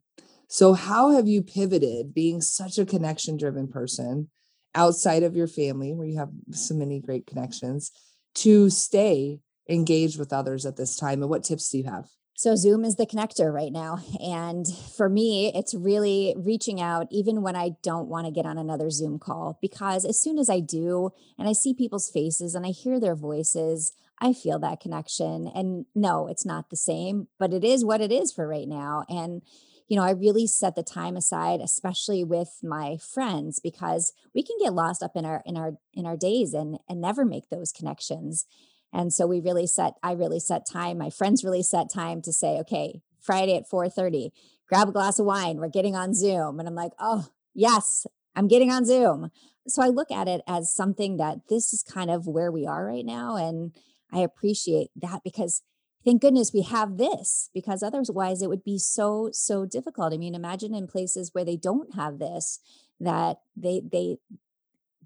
So 0.47 0.75
how 0.75 1.11
have 1.11 1.27
you 1.27 1.43
pivoted 1.43 2.15
being 2.15 2.41
such 2.41 2.79
a 2.79 2.87
connection 2.87 3.37
driven 3.37 3.67
person 3.67 4.29
outside 4.75 5.23
of 5.23 5.37
your 5.37 5.47
family 5.47 5.93
where 5.93 6.07
you 6.07 6.19
have 6.19 6.31
so 6.51 6.75
many 6.75 7.01
great 7.01 7.27
connections 7.27 7.93
to 8.35 8.69
stay 8.71 9.41
engaged 9.69 10.19
with 10.19 10.33
others 10.33 10.67
at 10.67 10.77
this 10.77 10.97
time 10.97 11.23
and 11.23 11.31
what 11.31 11.45
tips 11.45 11.71
do 11.71 11.79
you 11.79 11.85
have? 11.85 12.07
So 12.37 12.57
zoom 12.57 12.85
is 12.85 12.97
the 12.97 13.07
connector 13.07 13.53
right 13.53 13.71
now 13.71 13.99
and 14.21 14.67
for 14.97 15.09
me 15.09 15.53
it's 15.55 15.73
really 15.73 16.35
reaching 16.37 16.81
out 16.81 17.07
even 17.13 17.43
when 17.43 17.55
i 17.55 17.71
don't 17.83 18.09
want 18.09 18.27
to 18.27 18.33
get 18.33 18.45
on 18.45 18.59
another 18.59 18.91
zoom 18.91 19.21
call 19.21 19.57
because 19.63 20.05
as 20.05 20.21
soon 20.21 20.39
as 20.39 20.51
i 20.51 20.59
do 20.59 21.11
and 21.39 21.49
i 21.49 21.53
see 21.53 21.73
people's 21.73 22.11
faces 22.11 22.57
and 22.57 22.67
i 22.67 22.71
hear 22.71 22.99
their 22.99 23.15
voices 23.15 23.93
i 24.21 24.33
feel 24.33 24.59
that 24.59 24.81
connection 24.81 25.47
and 25.55 25.87
no 25.95 26.27
it's 26.27 26.45
not 26.45 26.71
the 26.71 26.77
same 26.77 27.29
but 27.39 27.55
it 27.55 27.63
is 27.63 27.85
what 27.85 28.01
it 28.01 28.11
is 28.11 28.33
for 28.33 28.49
right 28.49 28.69
now 28.69 29.05
and 29.09 29.41
you 29.89 29.97
know, 29.97 30.03
I 30.03 30.11
really 30.13 30.47
set 30.47 30.75
the 30.75 30.83
time 30.83 31.17
aside, 31.17 31.61
especially 31.61 32.25
with 32.25 32.61
my 32.63 32.97
friends, 32.97 33.61
because 33.61 34.13
we 34.35 34.43
can 34.43 34.57
get 34.59 34.73
lost 34.73 35.03
up 35.03 35.13
in 35.15 35.25
our 35.25 35.43
in 35.45 35.57
our 35.57 35.73
in 35.93 36.07
our 36.07 36.17
days 36.17 36.55
and 36.55 36.79
and 36.89 37.01
never 37.01 37.25
make 37.25 37.51
those 37.51 37.73
connections. 37.73 38.47
And 38.95 39.13
so 39.13 39.27
we 39.27 39.41
really 39.41 39.67
set, 39.67 39.95
I 40.05 40.13
really 40.13 40.39
set 40.39 40.65
time. 40.65 40.99
My 40.99 41.11
friends 41.11 41.43
really 41.43 41.65
set 41.65 41.93
time 41.93 42.23
to 42.23 42.33
say, 42.33 42.59
okay, 42.61 43.03
Friday 43.21 43.57
at 43.57 43.69
4:30, 43.69 44.31
grab 44.69 44.89
a 44.89 44.93
glass 44.93 45.19
of 45.19 45.27
wine. 45.27 45.59
We're 45.59 45.69
getting 45.69 45.97
on 45.97 46.15
Zoom. 46.15 46.61
And 46.61 46.69
I'm 46.69 46.77
like, 46.77 46.93
oh, 47.01 47.27
yes, 47.53 48.07
I'm 48.37 48.47
getting 48.47 48.71
on 48.71 48.85
Zoom. 48.85 49.31
So 49.67 49.83
I 49.83 49.89
look 49.89 50.13
at 50.13 50.29
it 50.29 50.43
as 50.47 50.73
something 50.73 51.17
that 51.17 51.49
this 51.49 51.73
is 51.73 51.83
kind 51.83 52.11
of 52.11 52.27
where 52.27 52.53
we 52.53 52.67
are 52.67 52.87
right 52.87 53.05
now. 53.05 53.37
And 53.37 53.73
I 54.13 54.21
appreciate 54.21 54.91
that 54.97 55.23
because 55.25 55.63
thank 56.05 56.23
goodness 56.23 56.53
we 56.53 56.63
have 56.63 56.97
this 56.97 57.51
because 57.55 57.83
otherwise 57.83 58.43
it 58.43 58.49
would 58.49 58.65
be 58.65 58.79
so 58.79 59.31
so 59.33 59.65
difficult. 59.65 60.13
I 60.13 60.17
mean 60.17 60.35
imagine 60.35 60.75
in 60.75 60.87
places 60.87 61.31
where 61.33 61.45
they 61.45 61.57
don't 61.57 61.95
have 61.95 62.19
this 62.19 62.61
that 63.01 63.39
they 63.57 63.83
they 63.91 64.19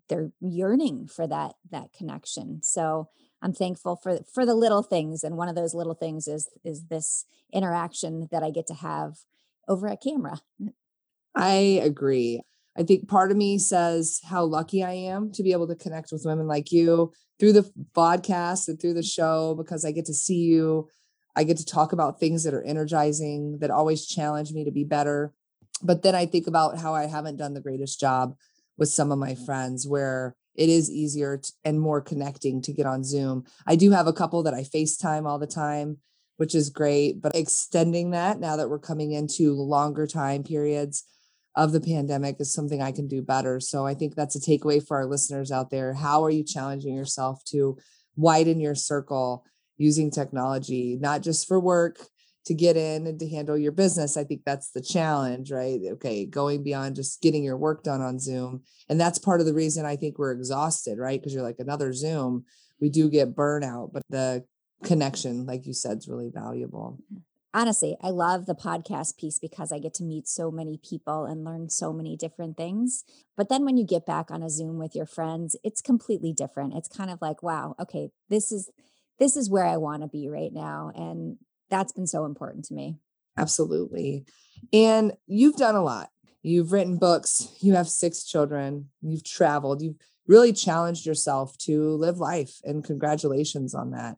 they're 0.08 0.32
yearning 0.40 1.06
for 1.06 1.26
that 1.26 1.54
that 1.70 1.92
connection. 1.92 2.62
So 2.62 3.08
i'm 3.40 3.52
thankful 3.52 3.94
for 3.94 4.18
for 4.34 4.44
the 4.44 4.54
little 4.54 4.82
things 4.82 5.22
and 5.22 5.36
one 5.36 5.48
of 5.48 5.54
those 5.54 5.74
little 5.74 5.94
things 5.94 6.26
is 6.26 6.48
is 6.64 6.86
this 6.86 7.24
interaction 7.52 8.26
that 8.32 8.42
i 8.42 8.50
get 8.50 8.66
to 8.66 8.74
have 8.74 9.18
over 9.68 9.86
a 9.86 9.96
camera. 9.96 10.40
I 11.36 11.80
agree 11.84 12.42
I 12.78 12.84
think 12.84 13.08
part 13.08 13.32
of 13.32 13.36
me 13.36 13.58
says 13.58 14.20
how 14.24 14.44
lucky 14.44 14.84
I 14.84 14.92
am 14.92 15.32
to 15.32 15.42
be 15.42 15.50
able 15.50 15.66
to 15.66 15.74
connect 15.74 16.12
with 16.12 16.24
women 16.24 16.46
like 16.46 16.70
you 16.70 17.12
through 17.40 17.54
the 17.54 17.70
podcast 17.92 18.68
and 18.68 18.80
through 18.80 18.94
the 18.94 19.02
show 19.02 19.56
because 19.56 19.84
I 19.84 19.90
get 19.90 20.06
to 20.06 20.14
see 20.14 20.44
you. 20.44 20.88
I 21.34 21.42
get 21.42 21.56
to 21.56 21.66
talk 21.66 21.92
about 21.92 22.20
things 22.20 22.44
that 22.44 22.54
are 22.54 22.62
energizing, 22.62 23.58
that 23.58 23.72
always 23.72 24.06
challenge 24.06 24.52
me 24.52 24.64
to 24.64 24.70
be 24.70 24.84
better. 24.84 25.32
But 25.82 26.02
then 26.02 26.14
I 26.14 26.26
think 26.26 26.46
about 26.46 26.78
how 26.78 26.94
I 26.94 27.06
haven't 27.06 27.36
done 27.36 27.54
the 27.54 27.60
greatest 27.60 27.98
job 27.98 28.36
with 28.76 28.88
some 28.88 29.10
of 29.10 29.18
my 29.18 29.32
mm-hmm. 29.32 29.44
friends 29.44 29.86
where 29.86 30.36
it 30.54 30.68
is 30.68 30.88
easier 30.88 31.40
and 31.64 31.80
more 31.80 32.00
connecting 32.00 32.62
to 32.62 32.72
get 32.72 32.86
on 32.86 33.02
Zoom. 33.02 33.44
I 33.66 33.74
do 33.74 33.90
have 33.90 34.06
a 34.06 34.12
couple 34.12 34.44
that 34.44 34.54
I 34.54 34.62
FaceTime 34.62 35.26
all 35.26 35.38
the 35.40 35.46
time, 35.48 35.98
which 36.36 36.54
is 36.54 36.70
great, 36.70 37.20
but 37.20 37.34
extending 37.34 38.10
that 38.10 38.38
now 38.38 38.56
that 38.56 38.68
we're 38.68 38.78
coming 38.78 39.12
into 39.12 39.52
longer 39.52 40.06
time 40.06 40.44
periods 40.44 41.04
of 41.56 41.72
the 41.72 41.80
pandemic 41.80 42.36
is 42.38 42.52
something 42.52 42.80
I 42.80 42.92
can 42.92 43.08
do 43.08 43.22
better. 43.22 43.60
So 43.60 43.86
I 43.86 43.94
think 43.94 44.14
that's 44.14 44.36
a 44.36 44.40
takeaway 44.40 44.84
for 44.84 44.96
our 44.96 45.06
listeners 45.06 45.50
out 45.50 45.70
there. 45.70 45.94
How 45.94 46.24
are 46.24 46.30
you 46.30 46.44
challenging 46.44 46.94
yourself 46.94 47.42
to 47.46 47.76
widen 48.16 48.60
your 48.60 48.74
circle 48.74 49.44
using 49.76 50.10
technology, 50.10 50.96
not 51.00 51.22
just 51.22 51.48
for 51.48 51.58
work 51.58 51.98
to 52.46 52.54
get 52.54 52.76
in 52.76 53.06
and 53.06 53.18
to 53.18 53.28
handle 53.28 53.58
your 53.58 53.72
business? 53.72 54.16
I 54.16 54.24
think 54.24 54.42
that's 54.44 54.70
the 54.70 54.80
challenge, 54.80 55.50
right? 55.50 55.80
Okay, 55.92 56.26
going 56.26 56.62
beyond 56.62 56.96
just 56.96 57.20
getting 57.22 57.42
your 57.42 57.56
work 57.56 57.82
done 57.82 58.02
on 58.02 58.20
Zoom. 58.20 58.62
And 58.88 59.00
that's 59.00 59.18
part 59.18 59.40
of 59.40 59.46
the 59.46 59.54
reason 59.54 59.84
I 59.84 59.96
think 59.96 60.18
we're 60.18 60.32
exhausted, 60.32 60.98
right? 60.98 61.20
Because 61.20 61.34
you're 61.34 61.42
like 61.42 61.58
another 61.58 61.92
Zoom, 61.92 62.44
we 62.80 62.88
do 62.88 63.10
get 63.10 63.34
burnout, 63.34 63.92
but 63.92 64.02
the 64.08 64.44
connection, 64.84 65.44
like 65.44 65.66
you 65.66 65.72
said, 65.72 65.98
is 65.98 66.08
really 66.08 66.30
valuable 66.32 66.98
mm-hmm. 67.12 67.18
Honestly, 67.58 67.96
I 68.00 68.10
love 68.10 68.46
the 68.46 68.54
podcast 68.54 69.18
piece 69.18 69.40
because 69.40 69.72
I 69.72 69.80
get 69.80 69.92
to 69.94 70.04
meet 70.04 70.28
so 70.28 70.52
many 70.52 70.78
people 70.78 71.24
and 71.24 71.44
learn 71.44 71.70
so 71.70 71.92
many 71.92 72.16
different 72.16 72.56
things. 72.56 73.02
But 73.36 73.48
then 73.48 73.64
when 73.64 73.76
you 73.76 73.84
get 73.84 74.06
back 74.06 74.30
on 74.30 74.44
a 74.44 74.48
Zoom 74.48 74.78
with 74.78 74.94
your 74.94 75.06
friends, 75.06 75.56
it's 75.64 75.82
completely 75.82 76.32
different. 76.32 76.74
It's 76.74 76.86
kind 76.86 77.10
of 77.10 77.20
like, 77.20 77.42
wow, 77.42 77.74
okay, 77.80 78.10
this 78.28 78.52
is 78.52 78.70
this 79.18 79.36
is 79.36 79.50
where 79.50 79.64
I 79.64 79.76
want 79.76 80.02
to 80.02 80.08
be 80.08 80.28
right 80.28 80.52
now 80.52 80.92
and 80.94 81.38
that's 81.68 81.92
been 81.92 82.06
so 82.06 82.24
important 82.24 82.64
to 82.66 82.74
me. 82.74 82.94
Absolutely. 83.36 84.24
And 84.72 85.14
you've 85.26 85.56
done 85.56 85.74
a 85.74 85.82
lot. 85.82 86.10
You've 86.42 86.70
written 86.70 86.96
books, 86.96 87.48
you 87.58 87.74
have 87.74 87.88
six 87.88 88.22
children, 88.22 88.90
you've 89.02 89.24
traveled, 89.24 89.82
you've 89.82 89.96
really 90.28 90.52
challenged 90.52 91.04
yourself 91.04 91.58
to 91.58 91.96
live 91.96 92.18
life 92.18 92.60
and 92.62 92.84
congratulations 92.84 93.74
on 93.74 93.90
that. 93.90 94.16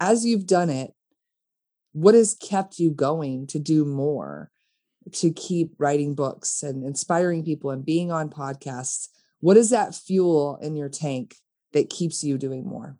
As 0.00 0.26
you've 0.26 0.46
done 0.46 0.68
it, 0.68 0.92
what 1.92 2.14
has 2.14 2.34
kept 2.34 2.78
you 2.78 2.90
going 2.90 3.46
to 3.46 3.58
do 3.58 3.84
more 3.84 4.50
to 5.12 5.30
keep 5.32 5.74
writing 5.78 6.14
books 6.14 6.62
and 6.62 6.84
inspiring 6.84 7.44
people 7.44 7.70
and 7.70 7.84
being 7.84 8.10
on 8.12 8.28
podcasts 8.28 9.08
what 9.40 9.56
is 9.56 9.70
that 9.70 9.94
fuel 9.94 10.58
in 10.62 10.76
your 10.76 10.88
tank 10.88 11.36
that 11.72 11.90
keeps 11.90 12.22
you 12.22 12.38
doing 12.38 12.66
more 12.66 12.96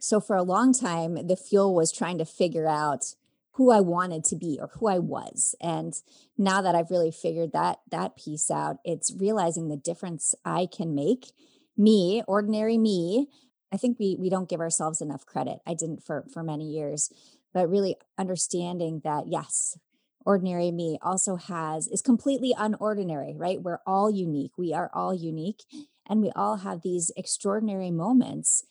so 0.00 0.20
for 0.20 0.36
a 0.36 0.42
long 0.42 0.72
time 0.72 1.26
the 1.26 1.36
fuel 1.36 1.74
was 1.74 1.92
trying 1.92 2.18
to 2.18 2.24
figure 2.24 2.68
out 2.68 3.14
who 3.52 3.70
I 3.70 3.80
wanted 3.80 4.24
to 4.24 4.36
be 4.36 4.58
or 4.60 4.70
who 4.74 4.88
I 4.88 4.98
was. 4.98 5.54
And 5.60 5.94
now 6.38 6.62
that 6.62 6.74
I've 6.74 6.90
really 6.90 7.10
figured 7.10 7.52
that 7.52 7.80
that 7.90 8.16
piece 8.16 8.50
out, 8.50 8.78
it's 8.84 9.14
realizing 9.14 9.68
the 9.68 9.76
difference 9.76 10.34
I 10.44 10.66
can 10.66 10.94
make. 10.94 11.32
Me, 11.76 12.22
ordinary 12.26 12.76
me, 12.76 13.28
I 13.72 13.76
think 13.78 13.98
we 13.98 14.16
we 14.18 14.28
don't 14.28 14.48
give 14.48 14.60
ourselves 14.60 15.00
enough 15.00 15.24
credit. 15.24 15.60
I 15.66 15.74
didn't 15.74 16.02
for 16.02 16.26
for 16.32 16.42
many 16.42 16.70
years 16.70 17.10
but 17.52 17.68
really 17.68 17.96
understanding 18.18 19.00
that 19.04 19.24
yes 19.26 19.78
ordinary 20.24 20.70
me 20.70 20.98
also 21.02 21.36
has 21.36 21.88
is 21.88 22.00
completely 22.00 22.54
unordinary 22.58 23.32
right 23.36 23.62
we're 23.62 23.80
all 23.86 24.10
unique 24.10 24.52
we 24.56 24.72
are 24.72 24.90
all 24.94 25.14
unique 25.14 25.64
and 26.08 26.20
we 26.20 26.30
all 26.36 26.58
have 26.58 26.82
these 26.82 27.10
extraordinary 27.16 27.90
moments 27.90 28.64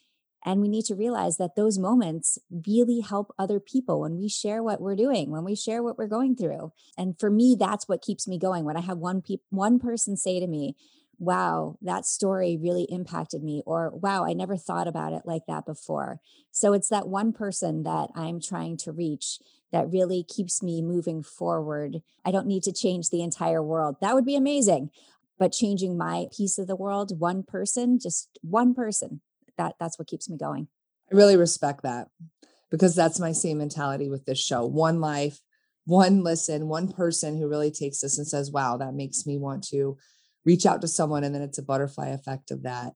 and 0.44 0.60
we 0.60 0.70
need 0.70 0.86
to 0.86 0.96
realize 0.96 1.38
that 1.38 1.56
those 1.56 1.78
moments 1.78 2.40
really 2.66 3.02
help 3.02 3.34
other 3.38 3.60
people 3.60 4.02
when 4.02 4.18
we 4.18 4.28
share 4.28 4.64
what 4.64 4.82
we're 4.82 4.96
doing, 4.96 5.30
when 5.30 5.44
we 5.44 5.56
share 5.56 5.84
what 5.84 5.98
we're 5.98 6.08
going 6.08 6.36
through. 6.36 6.72
And 6.98 7.20
for 7.20 7.30
me, 7.30 7.56
that's 7.60 7.88
what 7.88 8.02
keeps 8.02 8.28
me 8.28 8.40
going. 8.40 8.66
When 8.66 8.78
I 8.78 8.82
have 8.82 8.98
one 8.98 9.22
pe- 9.22 9.38
one 9.50 9.80
person 9.80 10.18
say 10.18 10.40
to 10.40 10.48
me, 10.48 10.76
wow, 11.22 11.78
that 11.84 12.04
story 12.04 12.58
really 12.60 12.88
impacted 12.90 13.44
me, 13.44 13.62
or 13.68 13.92
wow, 13.92 14.26
I 14.26 14.34
never 14.34 14.58
thought 14.58 14.88
about 14.88 15.14
it 15.14 15.22
like 15.24 15.44
that 15.48 15.68
before. 15.68 16.20
So 16.52 16.74
it's 16.74 16.90
that 16.90 17.08
one 17.08 17.32
person 17.32 17.84
that 17.84 18.10
I'm 18.16 18.42
trying 18.42 18.76
to 18.78 18.92
reach 18.92 19.38
that 19.72 19.92
really 19.92 20.24
keeps 20.24 20.64
me 20.64 20.82
moving 20.82 21.22
forward. 21.22 22.02
I 22.26 22.32
don't 22.32 22.48
need 22.48 22.64
to 22.64 22.74
change 22.74 23.12
the 23.12 23.22
entire 23.22 23.62
world. 23.62 23.98
That 24.02 24.16
would 24.16 24.26
be 24.26 24.36
amazing. 24.36 24.90
But 25.38 25.52
changing 25.52 25.96
my 25.96 26.26
piece 26.36 26.58
of 26.58 26.66
the 26.66 26.76
world, 26.76 27.20
one 27.20 27.44
person, 27.44 28.00
just 28.00 28.40
one 28.42 28.74
person, 28.74 29.22
that 29.60 29.76
that's 29.80 30.00
what 30.00 30.08
keeps 30.08 30.28
me 30.28 30.38
going. 30.38 30.70
I 31.12 31.16
really 31.16 31.38
respect 31.38 31.84
that 31.84 32.08
because 32.72 32.96
that's 32.96 33.20
my 33.20 33.32
same 33.32 33.60
mentality 33.60 34.10
with 34.10 34.26
this 34.26 34.40
show. 34.40 34.66
One 34.66 35.00
life, 35.00 35.40
one 35.86 36.24
listen, 36.24 36.68
one 36.68 36.92
person 36.92 37.38
who 37.38 37.48
really 37.48 37.70
takes 37.70 38.00
this 38.00 38.18
and 38.18 38.28
says, 38.28 38.50
wow, 38.50 38.78
that 38.78 38.96
makes 38.96 39.28
me 39.28 39.38
want 39.38 39.64
to 39.68 39.98
reach 40.46 40.66
out 40.66 40.82
to 40.82 40.88
someone 40.88 41.24
and 41.24 41.34
then 41.34 41.42
it's 41.42 41.58
a 41.58 41.64
butterfly 41.64 42.10
effect 42.10 42.52
of 42.52 42.64
that. 42.64 42.94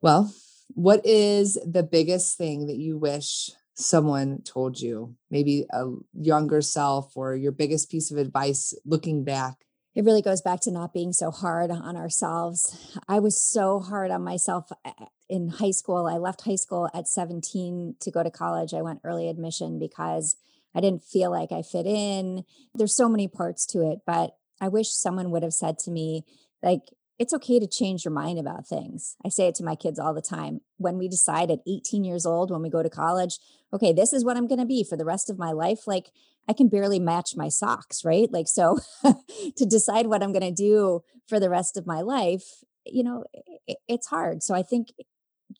Well, 0.00 0.32
what 0.74 1.04
is 1.04 1.58
the 1.64 1.82
biggest 1.82 2.36
thing 2.36 2.66
that 2.66 2.76
you 2.76 2.98
wish 2.98 3.50
someone 3.74 4.42
told 4.42 4.80
you? 4.80 5.14
Maybe 5.30 5.66
a 5.70 5.86
younger 6.14 6.60
self 6.60 7.16
or 7.16 7.34
your 7.34 7.52
biggest 7.52 7.90
piece 7.90 8.10
of 8.10 8.18
advice 8.18 8.74
looking 8.84 9.24
back? 9.24 9.56
it 9.98 10.04
really 10.04 10.22
goes 10.22 10.40
back 10.40 10.60
to 10.60 10.70
not 10.70 10.92
being 10.92 11.12
so 11.12 11.32
hard 11.32 11.72
on 11.72 11.96
ourselves. 11.96 12.96
I 13.08 13.18
was 13.18 13.36
so 13.36 13.80
hard 13.80 14.12
on 14.12 14.22
myself 14.22 14.70
uh, 14.84 14.92
in 15.28 15.48
high 15.48 15.72
school. 15.72 16.06
I 16.06 16.18
left 16.18 16.42
high 16.42 16.54
school 16.54 16.88
at 16.94 17.08
17 17.08 17.96
to 17.98 18.10
go 18.12 18.22
to 18.22 18.30
college. 18.30 18.72
I 18.72 18.82
went 18.82 19.00
early 19.02 19.28
admission 19.28 19.80
because 19.80 20.36
I 20.72 20.80
didn't 20.80 21.02
feel 21.02 21.32
like 21.32 21.50
I 21.50 21.62
fit 21.62 21.84
in. 21.84 22.44
There's 22.76 22.94
so 22.94 23.08
many 23.08 23.26
parts 23.26 23.66
to 23.72 23.90
it, 23.90 24.02
but 24.06 24.36
I 24.60 24.68
wish 24.68 24.90
someone 24.90 25.32
would 25.32 25.42
have 25.42 25.52
said 25.52 25.80
to 25.80 25.90
me, 25.90 26.22
like, 26.62 26.80
it's 27.18 27.34
okay 27.34 27.58
to 27.58 27.66
change 27.66 28.04
your 28.04 28.14
mind 28.14 28.38
about 28.38 28.66
things. 28.66 29.16
I 29.24 29.28
say 29.28 29.48
it 29.48 29.56
to 29.56 29.64
my 29.64 29.74
kids 29.74 29.98
all 29.98 30.14
the 30.14 30.22
time. 30.22 30.60
When 30.76 30.98
we 30.98 31.08
decide 31.08 31.50
at 31.50 31.58
18 31.66 32.04
years 32.04 32.24
old, 32.24 32.50
when 32.50 32.62
we 32.62 32.70
go 32.70 32.82
to 32.82 32.88
college, 32.88 33.38
okay, 33.72 33.92
this 33.92 34.12
is 34.12 34.24
what 34.24 34.36
I'm 34.36 34.46
going 34.46 34.60
to 34.60 34.66
be 34.66 34.84
for 34.84 34.96
the 34.96 35.04
rest 35.04 35.28
of 35.28 35.38
my 35.38 35.50
life, 35.50 35.86
like 35.86 36.12
I 36.48 36.52
can 36.52 36.68
barely 36.68 37.00
match 37.00 37.34
my 37.36 37.48
socks, 37.48 38.04
right? 38.04 38.30
Like, 38.32 38.46
so 38.46 38.78
to 39.02 39.66
decide 39.66 40.06
what 40.06 40.22
I'm 40.22 40.32
going 40.32 40.42
to 40.42 40.52
do 40.52 41.02
for 41.28 41.40
the 41.40 41.50
rest 41.50 41.76
of 41.76 41.86
my 41.86 42.00
life, 42.00 42.62
you 42.86 43.02
know, 43.02 43.24
it, 43.66 43.78
it's 43.88 44.06
hard. 44.06 44.42
So 44.42 44.54
I 44.54 44.62
think 44.62 44.88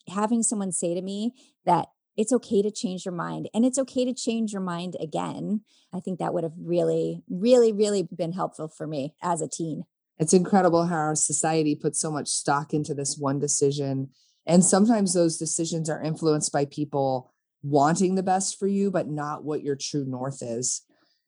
having 0.09 0.43
someone 0.43 0.73
say 0.73 0.95
to 0.95 1.02
me 1.02 1.33
that 1.67 1.88
it's 2.17 2.33
okay 2.33 2.62
to 2.62 2.71
change 2.71 3.05
your 3.05 3.14
mind 3.14 3.49
and 3.52 3.64
it's 3.64 3.78
okay 3.78 4.05
to 4.05 4.14
change 4.14 4.52
your 4.52 4.62
mind 4.62 4.97
again, 5.00 5.62
I 5.93 6.00
think 6.00 6.19
that 6.19 6.33
would 6.35 6.45
have 6.45 6.55
really, 6.59 7.23
really, 7.28 7.73
really 7.73 8.02
been 8.02 8.33
helpful 8.33 8.69
for 8.69 8.87
me 8.87 9.14
as 9.23 9.40
a 9.40 9.49
teen. 9.49 9.85
It's 10.19 10.33
incredible 10.33 10.87
how 10.87 10.97
our 10.97 11.15
society 11.15 11.75
puts 11.75 12.01
so 12.01 12.11
much 12.11 12.29
stock 12.29 12.75
into 12.75 12.95
this 12.95 13.17
one 13.17 13.39
decision. 13.39 14.11
And 14.47 14.65
sometimes 14.65 15.15
those 15.15 15.37
decisions 15.37 15.89
are 15.89 16.03
influenced 16.03 16.53
by 16.53 16.65
people 16.65 17.33
wanting 17.63 18.15
the 18.15 18.23
best 18.23 18.59
for 18.59 18.67
you, 18.67 18.91
but 18.91 19.09
not 19.09 19.45
what 19.45 19.63
your 19.63 19.77
true 19.77 20.05
north 20.05 20.43
is, 20.43 20.83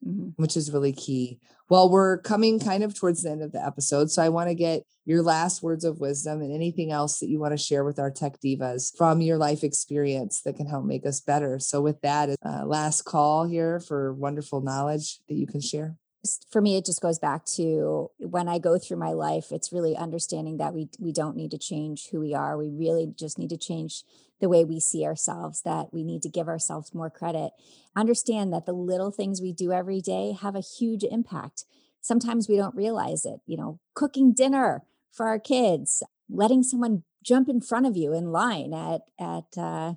mm-hmm. 0.05 0.31
which 0.37 0.57
is 0.57 0.73
really 0.73 0.93
key. 0.93 1.39
Well, 1.69 1.89
we're 1.89 2.19
coming 2.19 2.59
kind 2.59 2.83
of 2.83 2.95
towards 2.95 3.23
the 3.23 3.31
end 3.31 3.43
of 3.43 3.53
the 3.53 3.65
episode. 3.65 4.11
So 4.11 4.23
I 4.23 4.29
want 4.29 4.49
to 4.49 4.55
get 4.57 4.83
your 5.05 5.23
last 5.23 5.63
words 5.63 5.85
of 5.85 6.01
wisdom 6.01 6.41
and 6.41 6.53
anything 6.53 6.91
else 6.91 7.21
that 7.21 7.29
you 7.29 7.39
want 7.39 7.53
to 7.53 7.59
share 7.59 7.85
with 7.85 7.99
our 7.99 8.11
tech 8.11 8.41
divas 8.41 8.97
from 8.97 9.21
your 9.21 9.39
life 9.39 9.63
experience 9.63 10.41
that 10.43 10.57
can 10.57 10.67
help 10.67 10.85
make 10.85 11.07
us 11.07 11.21
better. 11.21 11.61
So, 11.61 11.81
with 11.81 12.01
that, 12.03 12.31
uh, 12.45 12.65
last 12.67 13.03
call 13.03 13.45
here 13.47 13.79
for 13.81 14.13
wonderful 14.13 14.61
knowledge 14.61 15.19
that 15.29 15.35
you 15.35 15.47
can 15.47 15.61
share 15.61 15.97
for 16.51 16.61
me 16.61 16.77
it 16.77 16.85
just 16.85 17.01
goes 17.01 17.19
back 17.19 17.45
to 17.47 18.11
when 18.19 18.47
i 18.47 18.59
go 18.59 18.79
through 18.79 18.99
my 18.99 19.13
life 19.13 19.51
it's 19.51 19.73
really 19.73 19.97
understanding 19.97 20.59
that 20.59 20.75
we 20.75 20.89
we 20.99 21.13
don't 21.13 21.37
need 21.37 21.51
to 21.51 21.59
change 21.59 22.09
who 22.11 22.21
we 22.21 22.35
are. 22.35 22.57
We 22.57 22.71
really 22.71 23.13
just 23.17 23.39
need 23.39 23.51
to 23.51 23.57
change 23.57 24.05
the 24.41 24.49
way 24.49 24.65
we 24.65 24.81
see 24.81 25.05
ourselves 25.05 25.63
that 25.63 25.93
we 25.93 26.03
need 26.03 26.23
to 26.23 26.29
give 26.29 26.49
ourselves 26.49 26.95
more 26.95 27.11
credit. 27.11 27.53
Understand 27.95 28.53
that 28.53 28.67
the 28.67 28.73
little 28.73 29.11
things 29.11 29.41
we 29.41 29.53
do 29.53 29.73
every 29.73 30.01
day 30.01 30.37
have 30.41 30.57
a 30.57 30.61
huge 30.61 31.05
impact. 31.05 31.65
Sometimes 32.01 32.49
we 32.49 32.57
don't 32.57 32.75
realize 32.75 33.25
it 33.25 33.41
you 33.47 33.57
know 33.57 33.79
cooking 33.95 34.33
dinner 34.33 34.83
for 35.13 35.27
our 35.27 35.39
kids 35.39 36.03
letting 36.29 36.63
someone 36.63 37.03
jump 37.23 37.49
in 37.49 37.61
front 37.61 37.87
of 37.87 37.97
you 37.97 38.15
in 38.15 38.33
line 38.33 38.73
at 38.73 39.03
at 39.19 39.59
uh, 39.59 39.95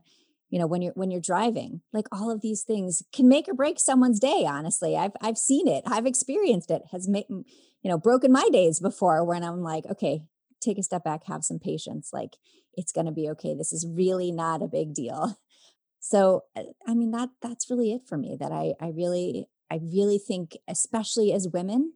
you 0.53 0.59
know 0.59 0.67
when 0.67 0.83
you're 0.83 0.93
when 0.93 1.09
you're 1.09 1.19
driving 1.19 1.81
like 1.93 2.05
all 2.11 2.29
of 2.29 2.41
these 2.41 2.61
things 2.61 3.01
can 3.11 3.27
make 3.27 3.49
or 3.49 3.55
break 3.55 3.79
someone's 3.79 4.19
day 4.19 4.45
honestly 4.47 4.95
i've 4.95 5.13
i've 5.19 5.37
seen 5.37 5.67
it 5.67 5.83
i've 5.87 6.05
experienced 6.05 6.69
it 6.69 6.83
has 6.91 7.07
made 7.07 7.25
you 7.27 7.43
know 7.89 7.97
broken 7.97 8.31
my 8.31 8.47
days 8.51 8.79
before 8.79 9.25
when 9.25 9.43
i'm 9.43 9.63
like 9.63 9.83
okay 9.87 10.21
take 10.61 10.77
a 10.77 10.83
step 10.83 11.03
back 11.03 11.25
have 11.25 11.43
some 11.43 11.57
patience 11.57 12.11
like 12.13 12.37
it's 12.75 12.91
going 12.91 13.07
to 13.07 13.11
be 13.11 13.27
okay 13.27 13.55
this 13.55 13.73
is 13.73 13.87
really 13.87 14.31
not 14.31 14.61
a 14.61 14.67
big 14.67 14.93
deal 14.93 15.39
so 15.99 16.43
uh, 16.55 16.61
i 16.87 16.93
mean 16.93 17.09
that 17.09 17.29
that's 17.41 17.71
really 17.71 17.91
it 17.91 18.01
for 18.07 18.15
me 18.15 18.37
that 18.39 18.51
i 18.51 18.73
i 18.79 18.89
really 18.89 19.47
i 19.71 19.79
really 19.81 20.19
think 20.19 20.55
especially 20.67 21.33
as 21.33 21.49
women 21.51 21.93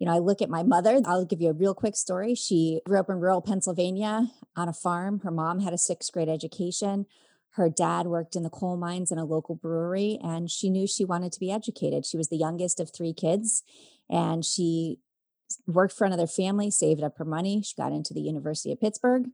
you 0.00 0.08
know, 0.08 0.16
I 0.16 0.18
look 0.18 0.42
at 0.42 0.50
my 0.50 0.64
mother. 0.64 1.00
I'll 1.06 1.24
give 1.24 1.40
you 1.40 1.50
a 1.50 1.54
real 1.54 1.72
quick 1.72 1.94
story. 1.94 2.34
She 2.34 2.80
grew 2.84 2.98
up 2.98 3.08
in 3.08 3.20
rural 3.20 3.40
Pennsylvania 3.40 4.26
on 4.56 4.68
a 4.68 4.72
farm. 4.72 5.20
Her 5.20 5.30
mom 5.30 5.60
had 5.60 5.72
a 5.72 5.78
sixth 5.78 6.12
grade 6.12 6.28
education 6.28 7.06
her 7.54 7.70
dad 7.70 8.06
worked 8.06 8.34
in 8.34 8.42
the 8.42 8.50
coal 8.50 8.76
mines 8.76 9.12
in 9.12 9.18
a 9.18 9.24
local 9.24 9.54
brewery 9.54 10.18
and 10.22 10.50
she 10.50 10.68
knew 10.68 10.86
she 10.86 11.04
wanted 11.04 11.32
to 11.32 11.40
be 11.40 11.52
educated. 11.52 12.04
She 12.04 12.16
was 12.16 12.28
the 12.28 12.36
youngest 12.36 12.80
of 12.80 12.90
three 12.92 13.12
kids 13.12 13.62
and 14.10 14.44
she 14.44 14.98
worked 15.66 15.94
for 15.94 16.04
another 16.04 16.26
family, 16.26 16.70
saved 16.70 17.02
up 17.02 17.16
her 17.18 17.24
money. 17.24 17.62
She 17.62 17.74
got 17.76 17.92
into 17.92 18.12
the 18.12 18.20
University 18.20 18.72
of 18.72 18.80
Pittsburgh. 18.80 19.26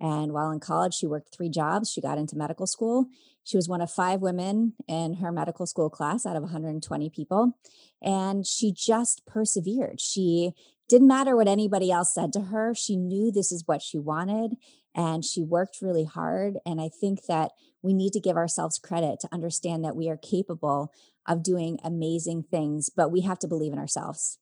And 0.00 0.32
while 0.32 0.50
in 0.50 0.60
college, 0.60 0.94
she 0.94 1.06
worked 1.06 1.34
three 1.34 1.50
jobs. 1.50 1.90
She 1.90 2.00
got 2.00 2.18
into 2.18 2.36
medical 2.36 2.66
school. 2.66 3.06
She 3.44 3.56
was 3.56 3.68
one 3.68 3.80
of 3.80 3.90
five 3.90 4.20
women 4.20 4.74
in 4.86 5.14
her 5.14 5.32
medical 5.32 5.66
school 5.66 5.90
class 5.90 6.24
out 6.24 6.36
of 6.36 6.42
120 6.42 7.10
people. 7.10 7.58
And 8.00 8.46
she 8.46 8.72
just 8.72 9.26
persevered. 9.26 10.00
She 10.00 10.52
didn't 10.88 11.08
matter 11.08 11.36
what 11.36 11.48
anybody 11.48 11.90
else 11.90 12.14
said 12.14 12.32
to 12.32 12.40
her. 12.42 12.74
She 12.74 12.96
knew 12.96 13.30
this 13.30 13.52
is 13.52 13.64
what 13.66 13.82
she 13.82 13.98
wanted 13.98 14.56
and 14.94 15.24
she 15.24 15.42
worked 15.42 15.82
really 15.82 16.04
hard. 16.04 16.58
And 16.64 16.80
I 16.80 16.88
think 16.88 17.26
that 17.26 17.52
we 17.82 17.92
need 17.92 18.12
to 18.14 18.20
give 18.20 18.36
ourselves 18.36 18.78
credit 18.78 19.20
to 19.20 19.28
understand 19.32 19.84
that 19.84 19.96
we 19.96 20.08
are 20.08 20.16
capable 20.16 20.92
of 21.26 21.42
doing 21.42 21.78
amazing 21.84 22.44
things, 22.50 22.88
but 22.88 23.12
we 23.12 23.20
have 23.20 23.38
to 23.40 23.48
believe 23.48 23.72
in 23.72 23.78
ourselves. 23.78 24.38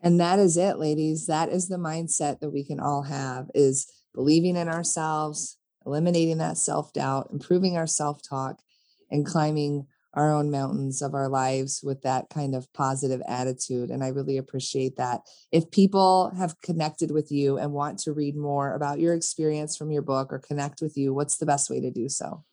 And 0.00 0.20
that 0.20 0.38
is 0.38 0.56
it, 0.56 0.78
ladies. 0.78 1.26
That 1.26 1.48
is 1.48 1.68
the 1.68 1.76
mindset 1.76 2.40
that 2.40 2.50
we 2.50 2.64
can 2.64 2.78
all 2.78 3.02
have 3.02 3.50
is 3.54 3.90
believing 4.14 4.56
in 4.56 4.68
ourselves, 4.68 5.56
eliminating 5.84 6.38
that 6.38 6.58
self-doubt, 6.58 7.30
improving 7.32 7.76
our 7.76 7.86
self-talk, 7.86 8.60
and 9.10 9.26
climbing 9.26 9.86
our 10.14 10.32
own 10.34 10.50
mountains 10.50 11.02
of 11.02 11.14
our 11.14 11.28
lives 11.28 11.80
with 11.82 12.02
that 12.02 12.28
kind 12.30 12.54
of 12.54 12.72
positive 12.72 13.22
attitude. 13.28 13.90
And 13.90 14.02
I 14.02 14.08
really 14.08 14.38
appreciate 14.38 14.96
that. 14.96 15.20
If 15.52 15.70
people 15.70 16.32
have 16.36 16.60
connected 16.62 17.10
with 17.10 17.30
you 17.30 17.58
and 17.58 17.72
want 17.72 17.98
to 18.00 18.12
read 18.12 18.36
more 18.36 18.74
about 18.74 18.98
your 18.98 19.14
experience 19.14 19.76
from 19.76 19.90
your 19.90 20.02
book 20.02 20.32
or 20.32 20.38
connect 20.38 20.80
with 20.80 20.96
you, 20.96 21.12
what's 21.14 21.36
the 21.36 21.46
best 21.46 21.70
way 21.70 21.80
to 21.80 21.90
do 21.90 22.08
so? 22.08 22.44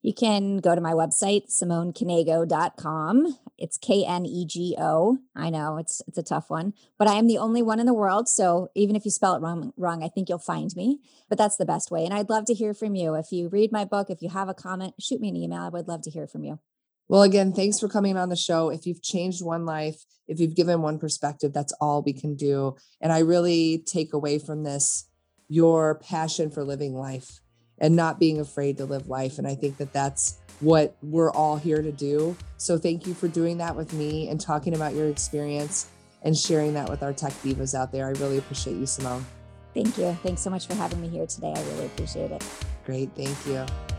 You 0.00 0.14
can 0.14 0.58
go 0.58 0.74
to 0.76 0.80
my 0.80 0.92
website, 0.92 1.50
simoneknego.com. 1.50 3.36
It's 3.58 3.76
K 3.76 4.04
N 4.06 4.24
E 4.24 4.46
G 4.46 4.76
O. 4.78 5.18
I 5.34 5.50
know 5.50 5.76
it's 5.76 6.00
it's 6.06 6.18
a 6.18 6.22
tough 6.22 6.48
one, 6.50 6.72
but 6.98 7.08
I 7.08 7.14
am 7.14 7.26
the 7.26 7.38
only 7.38 7.62
one 7.62 7.80
in 7.80 7.86
the 7.86 7.94
world. 7.94 8.28
So 8.28 8.68
even 8.76 8.94
if 8.94 9.04
you 9.04 9.10
spell 9.10 9.34
it 9.34 9.42
wrong, 9.42 9.72
wrong, 9.76 10.04
I 10.04 10.08
think 10.08 10.28
you'll 10.28 10.38
find 10.38 10.74
me. 10.76 11.00
But 11.28 11.36
that's 11.36 11.56
the 11.56 11.66
best 11.66 11.90
way. 11.90 12.04
And 12.04 12.14
I'd 12.14 12.30
love 12.30 12.44
to 12.44 12.54
hear 12.54 12.74
from 12.74 12.94
you. 12.94 13.14
If 13.14 13.32
you 13.32 13.48
read 13.48 13.72
my 13.72 13.84
book, 13.84 14.08
if 14.08 14.22
you 14.22 14.28
have 14.28 14.48
a 14.48 14.54
comment, 14.54 14.94
shoot 15.00 15.20
me 15.20 15.30
an 15.30 15.36
email. 15.36 15.62
I 15.62 15.68
would 15.68 15.88
love 15.88 16.02
to 16.02 16.10
hear 16.10 16.28
from 16.28 16.44
you. 16.44 16.60
Well, 17.08 17.22
again, 17.22 17.52
thanks 17.52 17.80
for 17.80 17.88
coming 17.88 18.16
on 18.16 18.28
the 18.28 18.36
show. 18.36 18.68
If 18.68 18.86
you've 18.86 19.02
changed 19.02 19.42
one 19.42 19.64
life, 19.64 20.04
if 20.26 20.38
you've 20.38 20.54
given 20.54 20.82
one 20.82 20.98
perspective, 20.98 21.52
that's 21.52 21.72
all 21.80 22.02
we 22.02 22.12
can 22.12 22.36
do. 22.36 22.76
And 23.00 23.12
I 23.12 23.20
really 23.20 23.82
take 23.86 24.12
away 24.12 24.38
from 24.38 24.62
this 24.62 25.06
your 25.48 25.94
passion 25.96 26.50
for 26.50 26.62
living 26.64 26.94
life 26.94 27.40
and 27.78 27.96
not 27.96 28.20
being 28.20 28.38
afraid 28.38 28.76
to 28.76 28.84
live 28.84 29.08
life. 29.08 29.38
And 29.38 29.46
I 29.46 29.54
think 29.54 29.78
that 29.78 29.92
that's 29.92 30.38
what 30.60 30.96
we're 31.02 31.30
all 31.30 31.56
here 31.56 31.80
to 31.80 31.92
do. 31.92 32.36
So 32.58 32.76
thank 32.76 33.06
you 33.06 33.14
for 33.14 33.28
doing 33.28 33.58
that 33.58 33.74
with 33.74 33.92
me 33.92 34.28
and 34.28 34.40
talking 34.40 34.74
about 34.74 34.94
your 34.94 35.08
experience 35.08 35.88
and 36.22 36.36
sharing 36.36 36.74
that 36.74 36.90
with 36.90 37.02
our 37.02 37.12
tech 37.12 37.32
divas 37.42 37.74
out 37.74 37.92
there. 37.92 38.06
I 38.06 38.10
really 38.10 38.38
appreciate 38.38 38.76
you, 38.76 38.86
Simone. 38.86 39.24
Thank 39.72 39.96
you. 39.96 40.12
Thanks 40.22 40.42
so 40.42 40.50
much 40.50 40.66
for 40.66 40.74
having 40.74 41.00
me 41.00 41.08
here 41.08 41.26
today. 41.26 41.54
I 41.56 41.62
really 41.62 41.86
appreciate 41.86 42.32
it. 42.32 42.44
Great. 42.84 43.10
Thank 43.14 43.46
you. 43.46 43.97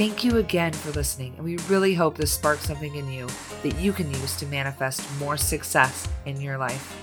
Thank 0.00 0.24
you 0.24 0.38
again 0.38 0.72
for 0.72 0.92
listening, 0.92 1.34
and 1.36 1.44
we 1.44 1.58
really 1.68 1.92
hope 1.92 2.16
this 2.16 2.32
sparks 2.32 2.64
something 2.64 2.94
in 2.94 3.12
you 3.12 3.28
that 3.62 3.78
you 3.78 3.92
can 3.92 4.10
use 4.10 4.34
to 4.38 4.46
manifest 4.46 5.06
more 5.18 5.36
success 5.36 6.08
in 6.24 6.40
your 6.40 6.56
life. 6.56 6.96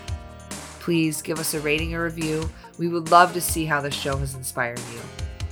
Please 0.80 1.22
give 1.22 1.38
us 1.38 1.54
a 1.54 1.60
rating 1.60 1.94
or 1.94 2.06
review. 2.06 2.50
We 2.80 2.88
would 2.88 3.12
love 3.12 3.34
to 3.34 3.40
see 3.40 3.66
how 3.66 3.82
the 3.82 3.92
show 3.92 4.18
has 4.18 4.34
inspired 4.34 4.82
you. 4.92 5.00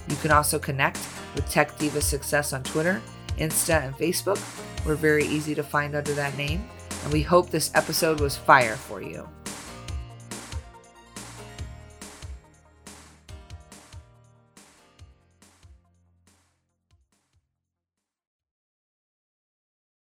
You 0.09 0.15
can 0.23 0.31
also 0.31 0.57
connect 0.57 0.97
with 1.35 1.47
Tech 1.47 1.77
Diva 1.77 2.01
Success 2.01 2.51
on 2.51 2.63
Twitter, 2.63 2.99
Insta, 3.37 3.83
and 3.85 3.95
Facebook. 3.95 4.41
We're 4.83 4.95
very 4.95 5.25
easy 5.25 5.53
to 5.53 5.61
find 5.61 5.93
under 5.93 6.15
that 6.15 6.35
name, 6.39 6.67
and 7.03 7.13
we 7.13 7.21
hope 7.21 7.51
this 7.51 7.69
episode 7.75 8.21
was 8.21 8.35
fire 8.35 8.75
for 8.75 9.03
you. 9.03 9.29